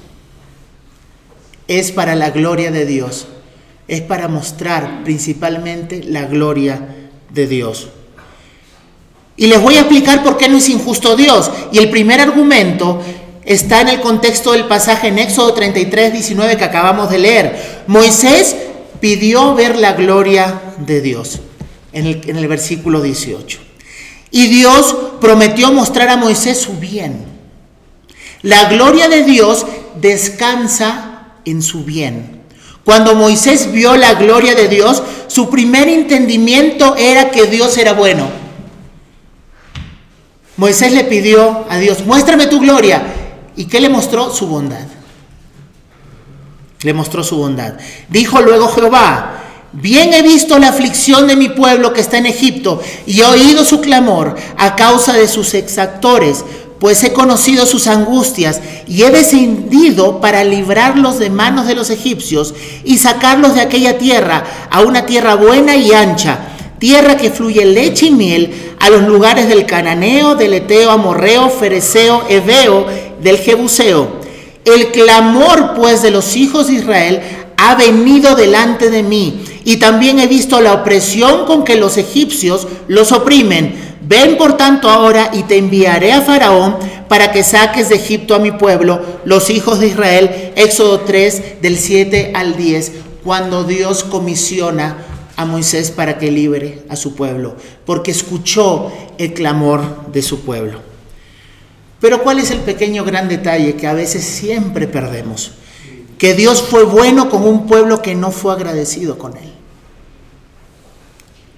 es 1.79 1.93
para 1.93 2.15
la 2.15 2.31
gloria 2.31 2.69
de 2.69 2.85
Dios, 2.85 3.27
es 3.87 4.01
para 4.01 4.27
mostrar 4.27 5.03
principalmente 5.05 6.03
la 6.03 6.25
gloria 6.25 6.85
de 7.29 7.47
Dios. 7.47 7.87
Y 9.37 9.47
les 9.47 9.61
voy 9.61 9.75
a 9.75 9.81
explicar 9.81 10.21
por 10.21 10.37
qué 10.37 10.49
no 10.49 10.57
es 10.57 10.67
injusto 10.67 11.15
Dios. 11.15 11.49
Y 11.71 11.79
el 11.79 11.89
primer 11.89 12.19
argumento 12.19 13.01
está 13.45 13.79
en 13.79 13.87
el 13.87 14.01
contexto 14.01 14.51
del 14.51 14.65
pasaje 14.65 15.07
en 15.07 15.19
Éxodo 15.19 15.53
33, 15.53 16.11
19 16.11 16.57
que 16.57 16.63
acabamos 16.65 17.09
de 17.09 17.19
leer. 17.19 17.83
Moisés 17.87 18.55
pidió 18.99 19.55
ver 19.55 19.77
la 19.77 19.93
gloria 19.93 20.61
de 20.85 20.99
Dios 20.99 21.39
en 21.93 22.37
el, 22.37 22.47
versículo 22.47 23.01
18. 23.01 23.59
Y 24.31 24.47
Dios 24.47 24.95
prometió 25.19 25.71
mostrar 25.71 26.09
a 26.09 26.17
Moisés 26.17 26.57
su 26.57 26.77
bien. 26.77 27.25
La 28.41 28.65
gloria 28.69 29.09
de 29.09 29.23
Dios 29.23 29.65
descansa 29.99 31.33
en 31.45 31.61
su 31.61 31.83
bien. 31.83 32.41
Cuando 32.83 33.13
Moisés 33.15 33.71
vio 33.71 33.95
la 33.95 34.15
gloria 34.15 34.55
de 34.55 34.67
Dios, 34.67 35.03
su 35.27 35.49
primer 35.49 35.87
entendimiento 35.87 36.95
era 36.95 37.29
que 37.29 37.45
Dios 37.45 37.77
era 37.77 37.93
bueno. 37.93 38.27
Moisés 40.57 40.91
le 40.91 41.03
pidió 41.03 41.65
a 41.69 41.77
Dios, 41.77 42.05
muéstrame 42.05 42.47
tu 42.47 42.59
gloria. 42.59 43.03
¿Y 43.55 43.65
qué 43.65 43.79
le 43.79 43.89
mostró? 43.89 44.31
Su 44.33 44.47
bondad. 44.47 44.87
Le 46.81 46.93
mostró 46.93 47.23
su 47.23 47.37
bondad. 47.37 47.75
Dijo 48.09 48.41
luego 48.41 48.69
Jehová, 48.69 49.40
bien 49.73 50.13
he 50.13 50.21
visto 50.21 50.59
la 50.59 50.69
aflicción 50.69 51.27
de 51.27 51.35
mi 51.35 51.49
pueblo 51.49 51.93
que 51.93 52.01
está 52.01 52.17
en 52.17 52.25
Egipto 52.25 52.81
y 53.05 53.21
he 53.21 53.25
oído 53.25 53.63
su 53.63 53.81
clamor 53.81 54.35
a 54.57 54.75
causa 54.75 55.13
de 55.13 55.27
sus 55.27 55.53
exactores 55.53 56.43
pues 56.81 57.03
he 57.03 57.13
conocido 57.13 57.67
sus 57.67 57.85
angustias 57.85 58.59
y 58.87 59.03
he 59.03 59.11
descendido 59.11 60.19
para 60.19 60.43
librarlos 60.43 61.19
de 61.19 61.29
manos 61.29 61.67
de 61.67 61.75
los 61.75 61.91
egipcios 61.91 62.55
y 62.83 62.97
sacarlos 62.97 63.53
de 63.53 63.61
aquella 63.61 63.99
tierra 63.99 64.43
a 64.71 64.81
una 64.81 65.05
tierra 65.05 65.35
buena 65.35 65.75
y 65.75 65.91
ancha, 65.91 66.39
tierra 66.79 67.17
que 67.17 67.29
fluye 67.29 67.65
leche 67.65 68.07
y 68.07 68.11
miel, 68.11 68.75
a 68.79 68.89
los 68.89 69.03
lugares 69.03 69.47
del 69.47 69.67
cananeo, 69.67 70.33
del 70.33 70.55
eteo, 70.55 70.89
amorreo, 70.89 71.51
fereceo, 71.51 72.23
eveo, 72.27 72.87
del 73.21 73.37
jebuseo. 73.37 74.19
El 74.65 74.87
clamor 74.87 75.75
pues 75.75 76.01
de 76.01 76.09
los 76.09 76.35
hijos 76.35 76.65
de 76.65 76.73
Israel 76.73 77.21
ha 77.57 77.75
venido 77.75 78.33
delante 78.33 78.89
de 78.89 79.03
mí 79.03 79.45
y 79.63 79.77
también 79.77 80.19
he 80.19 80.27
visto 80.27 80.61
la 80.61 80.73
opresión 80.73 81.45
con 81.45 81.63
que 81.63 81.75
los 81.75 81.97
egipcios 81.97 82.67
los 82.87 83.11
oprimen 83.11 83.91
Ven 84.11 84.35
por 84.37 84.57
tanto 84.57 84.89
ahora 84.89 85.29
y 85.31 85.43
te 85.43 85.57
enviaré 85.57 86.11
a 86.11 86.21
Faraón 86.21 86.75
para 87.07 87.31
que 87.31 87.43
saques 87.43 87.87
de 87.87 87.95
Egipto 87.95 88.35
a 88.35 88.39
mi 88.39 88.51
pueblo, 88.51 88.99
los 89.23 89.49
hijos 89.49 89.79
de 89.79 89.87
Israel. 89.87 90.51
Éxodo 90.57 90.99
3 91.01 91.61
del 91.61 91.77
7 91.77 92.33
al 92.35 92.57
10, 92.57 92.91
cuando 93.23 93.63
Dios 93.63 94.03
comisiona 94.03 94.97
a 95.37 95.45
Moisés 95.45 95.91
para 95.91 96.17
que 96.17 96.29
libere 96.29 96.83
a 96.89 96.97
su 96.97 97.15
pueblo, 97.15 97.55
porque 97.85 98.11
escuchó 98.11 98.91
el 99.17 99.31
clamor 99.33 100.11
de 100.11 100.21
su 100.21 100.41
pueblo. 100.41 100.79
Pero 102.01 102.21
¿cuál 102.21 102.39
es 102.39 102.51
el 102.51 102.59
pequeño 102.59 103.05
gran 103.05 103.29
detalle 103.29 103.75
que 103.75 103.87
a 103.87 103.93
veces 103.93 104.25
siempre 104.25 104.87
perdemos? 104.87 105.51
Que 106.21 106.35
Dios 106.35 106.61
fue 106.61 106.83
bueno 106.83 107.29
con 107.29 107.43
un 107.43 107.67
pueblo 107.67 108.01
que 108.01 108.15
no 108.15 108.31
fue 108.31 108.53
agradecido 108.53 109.17
con 109.17 109.35
él 109.35 109.51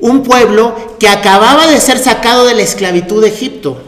un 0.03 0.21
pueblo 0.21 0.97
que 0.99 1.07
acababa 1.07 1.65
de 1.65 1.79
ser 1.79 1.97
sacado 1.97 2.43
de 2.45 2.53
la 2.53 2.61
esclavitud 2.61 3.21
de 3.21 3.29
Egipto 3.29 3.81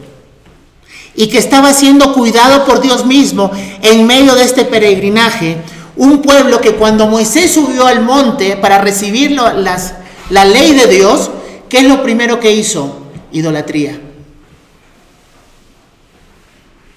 y 1.14 1.28
que 1.28 1.38
estaba 1.38 1.74
siendo 1.74 2.14
cuidado 2.14 2.64
por 2.64 2.80
Dios 2.80 3.06
mismo 3.06 3.52
en 3.82 4.08
medio 4.08 4.34
de 4.34 4.44
este 4.44 4.64
peregrinaje. 4.64 5.58
Un 5.98 6.22
pueblo 6.22 6.62
que 6.62 6.76
cuando 6.76 7.08
Moisés 7.08 7.54
subió 7.54 7.86
al 7.86 8.02
monte 8.02 8.56
para 8.56 8.78
recibir 8.78 9.32
las, 9.32 9.96
la 10.30 10.46
ley 10.46 10.72
de 10.72 10.88
Dios, 10.88 11.32
¿qué 11.68 11.80
es 11.80 11.84
lo 11.84 12.02
primero 12.02 12.40
que 12.40 12.54
hizo? 12.54 13.02
Idolatría. 13.34 14.00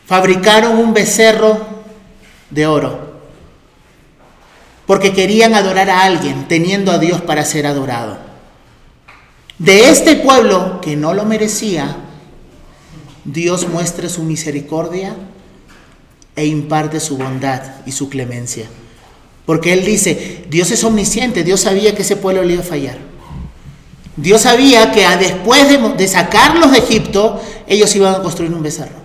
Fabricaron 0.07 0.79
un 0.79 0.95
becerro 0.95 1.59
de 2.51 2.69
oro 2.69 3.08
porque 4.89 5.13
querían 5.13 5.55
adorar 5.55 5.89
a 5.89 6.03
alguien 6.03 6.49
teniendo 6.49 6.91
a 6.91 6.99
Dios 6.99 7.21
para 7.21 7.45
ser 7.45 7.65
adorado 7.65 8.27
de 9.59 9.91
este 9.91 10.15
pueblo 10.17 10.81
que 10.81 10.97
no 10.97 11.15
lo 11.15 11.25
merecía, 11.25 11.97
Dios 13.25 13.69
muestra 13.69 14.09
su 14.09 14.23
misericordia 14.23 15.17
e 16.37 16.47
imparte 16.47 17.01
su 17.01 17.19
bondad 17.19 17.63
y 17.85 17.93
su 17.93 18.09
clemencia. 18.09 18.67
Porque 19.45 19.73
Él 19.73 19.85
dice, 19.85 20.45
Dios 20.49 20.71
es 20.71 20.85
omnisciente, 20.85 21.43
Dios 21.43 21.61
sabía 21.61 21.95
que 21.95 22.03
ese 22.03 22.17
pueblo 22.17 22.45
le 22.45 22.55
iba 22.55 22.63
a 22.63 22.67
fallar. 22.67 22.99
Dios 24.17 24.43
sabía 24.43 24.93
que 24.93 25.05
después 25.17 25.69
de, 25.69 26.09
sacarlos 26.09 26.71
de 26.71 26.79
Egipto, 26.79 27.41
ellos 27.67 27.95
iban 27.97 28.15
a 28.15 28.23
construir 28.23 28.53
un 28.53 28.63
becerro. 28.63 28.99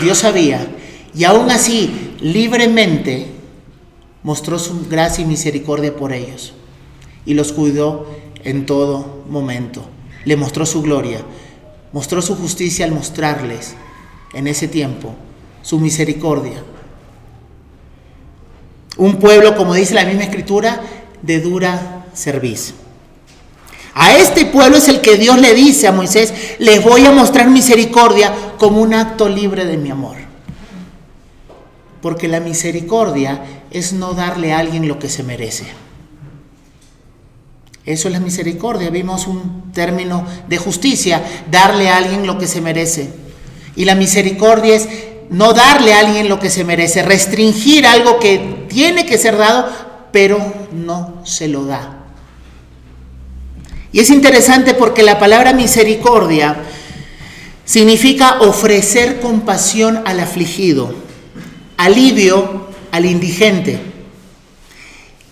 Dios 0.00 0.18
sabía, 0.18 0.66
y 1.14 1.24
aún 1.24 1.50
así, 1.50 2.14
libremente, 2.20 3.28
mostró 4.22 4.58
su 4.58 4.88
gracia 4.88 5.22
y 5.22 5.26
misericordia 5.26 5.96
por 5.96 6.12
ellos, 6.12 6.54
y 7.24 7.34
los 7.34 7.52
cuidó 7.52 8.06
en 8.44 8.66
todo 8.66 9.24
momento. 9.28 9.84
Le 10.24 10.36
mostró 10.36 10.66
su 10.66 10.82
gloria, 10.82 11.20
mostró 11.92 12.22
su 12.22 12.36
justicia 12.36 12.84
al 12.84 12.92
mostrarles 12.92 13.74
en 14.34 14.46
ese 14.46 14.68
tiempo 14.68 15.14
su 15.62 15.78
misericordia. 15.78 16.62
Un 18.96 19.18
pueblo, 19.18 19.56
como 19.56 19.74
dice 19.74 19.94
la 19.94 20.04
misma 20.04 20.24
escritura, 20.24 20.80
de 21.22 21.40
dura 21.40 22.06
servicio. 22.12 22.74
A 23.94 24.16
este 24.16 24.46
pueblo 24.46 24.78
es 24.78 24.88
el 24.88 25.00
que 25.00 25.16
Dios 25.16 25.38
le 25.38 25.54
dice 25.54 25.86
a 25.86 25.92
Moisés, 25.92 26.32
les 26.58 26.82
voy 26.82 27.04
a 27.04 27.12
mostrar 27.12 27.48
misericordia 27.50 28.32
como 28.58 28.80
un 28.80 28.94
acto 28.94 29.28
libre 29.28 29.64
de 29.64 29.76
mi 29.76 29.90
amor. 29.90 30.16
Porque 32.00 32.26
la 32.26 32.40
misericordia 32.40 33.42
es 33.72 33.92
no 33.92 34.14
darle 34.14 34.52
a 34.52 34.58
alguien 34.58 34.88
lo 34.88 34.98
que 34.98 35.08
se 35.08 35.22
merece. 35.22 35.66
Eso 37.84 38.08
es 38.08 38.12
la 38.12 38.20
misericordia. 38.20 38.90
Vimos 38.90 39.26
un 39.26 39.72
término 39.72 40.24
de 40.48 40.56
justicia, 40.56 41.22
darle 41.50 41.88
a 41.88 41.96
alguien 41.96 42.26
lo 42.26 42.38
que 42.38 42.46
se 42.46 42.60
merece. 42.60 43.10
Y 43.74 43.84
la 43.84 43.94
misericordia 43.94 44.76
es 44.76 44.88
no 45.30 45.52
darle 45.52 45.94
a 45.94 46.00
alguien 46.00 46.28
lo 46.28 46.38
que 46.38 46.50
se 46.50 46.64
merece, 46.64 47.02
restringir 47.02 47.86
algo 47.86 48.20
que 48.20 48.66
tiene 48.68 49.06
que 49.06 49.18
ser 49.18 49.36
dado, 49.36 49.68
pero 50.12 50.38
no 50.72 51.22
se 51.24 51.48
lo 51.48 51.64
da. 51.64 52.04
Y 53.92 54.00
es 54.00 54.10
interesante 54.10 54.74
porque 54.74 55.02
la 55.02 55.18
palabra 55.18 55.52
misericordia 55.52 56.56
significa 57.64 58.40
ofrecer 58.40 59.20
compasión 59.20 60.02
al 60.04 60.20
afligido, 60.20 60.94
alivio 61.76 62.71
al 62.92 63.06
indigente. 63.06 63.80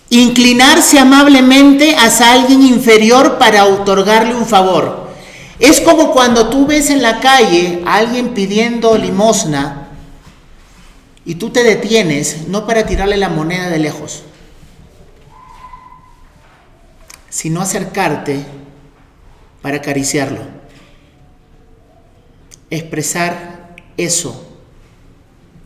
Inclinarse 0.09 0.99
amablemente 0.99 1.95
hacia 1.95 2.33
alguien 2.33 2.63
inferior 2.63 3.37
para 3.37 3.63
otorgarle 3.65 4.35
un 4.35 4.45
favor. 4.45 5.09
Es 5.57 5.79
como 5.79 6.11
cuando 6.11 6.49
tú 6.49 6.65
ves 6.65 6.89
en 6.89 7.01
la 7.01 7.21
calle 7.21 7.81
a 7.85 7.97
alguien 7.97 8.33
pidiendo 8.33 8.97
limosna 8.97 9.87
y 11.23 11.35
tú 11.35 11.51
te 11.51 11.63
detienes, 11.63 12.47
no 12.47 12.65
para 12.65 12.85
tirarle 12.85 13.15
la 13.15 13.29
moneda 13.29 13.69
de 13.69 13.77
lejos, 13.77 14.23
sino 17.29 17.61
acercarte 17.61 18.43
para 19.61 19.77
acariciarlo. 19.77 20.41
Expresar 22.71 23.75
eso 23.97 24.47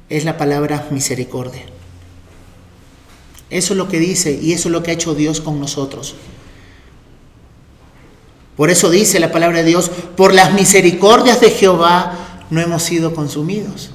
es 0.10 0.26
la 0.26 0.38
palabra 0.38 0.88
misericordia. 0.92 1.75
Eso 3.56 3.74
es 3.74 3.78
lo 3.78 3.88
que 3.88 4.00
dice 4.00 4.38
y 4.42 4.52
eso 4.52 4.68
es 4.68 4.74
lo 4.74 4.84
que 4.84 4.92
ha 4.92 4.96
hecho 4.96 5.16
Dios 5.16 5.40
con 5.40 5.62
nosotros. 5.62 6.16
Por 8.58 8.70
eso 8.70 8.90
dice 8.90 9.18
la 9.22 9.32
palabra 9.32 9.60
de 9.60 9.70
Dios, 9.70 9.90
por 10.18 10.34
las 10.34 10.54
misericordias 10.54 11.40
de 11.40 11.52
Jehová 11.52 12.44
no 12.50 12.60
hemos 12.60 12.84
sido 12.84 13.16
consumidos, 13.16 13.92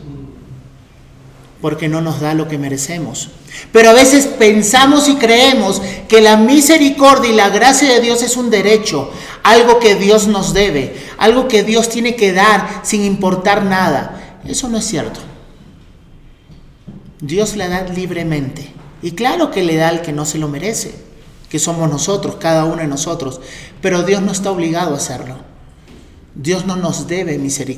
porque 1.60 1.88
no 1.88 2.00
nos 2.00 2.20
da 2.20 2.32
lo 2.32 2.48
que 2.48 2.56
merecemos. 2.56 3.28
Pero 3.70 3.90
a 3.90 3.92
veces 3.92 4.26
pensamos 4.26 5.08
y 5.10 5.16
creemos 5.16 5.82
que 6.08 6.22
la 6.22 6.38
misericordia 6.38 7.30
y 7.30 7.34
la 7.34 7.50
gracia 7.50 7.92
de 7.92 8.00
Dios 8.00 8.22
es 8.22 8.38
un 8.38 8.48
derecho, 8.48 9.10
algo 9.42 9.78
que 9.78 9.94
Dios 9.94 10.26
nos 10.26 10.54
debe, 10.54 10.96
algo 11.18 11.48
que 11.48 11.64
Dios 11.64 11.90
tiene 11.90 12.16
que 12.16 12.32
dar 12.32 12.80
sin 12.82 13.04
importar 13.04 13.62
nada. 13.62 14.40
Eso 14.46 14.70
no 14.70 14.78
es 14.78 14.86
cierto. 14.86 15.20
Dios 17.20 17.56
la 17.56 17.68
da 17.68 17.82
libremente. 17.82 18.79
Y 19.02 19.12
claro 19.12 19.50
que 19.50 19.62
le 19.62 19.76
da 19.76 19.88
al 19.88 20.02
que 20.02 20.12
no 20.12 20.24
se 20.24 20.38
lo 20.38 20.48
merece, 20.48 20.94
que 21.48 21.58
somos 21.58 21.90
nosotros, 21.90 22.36
cada 22.36 22.64
uno 22.64 22.76
de 22.76 22.86
nosotros. 22.86 23.40
Pero 23.80 24.02
Dios 24.02 24.22
no 24.22 24.32
está 24.32 24.50
obligado 24.50 24.94
a 24.94 24.98
hacerlo. 24.98 25.36
Dios 26.34 26.66
no 26.66 26.76
nos 26.76 27.08
debe 27.08 27.38
misericordia. 27.38 27.68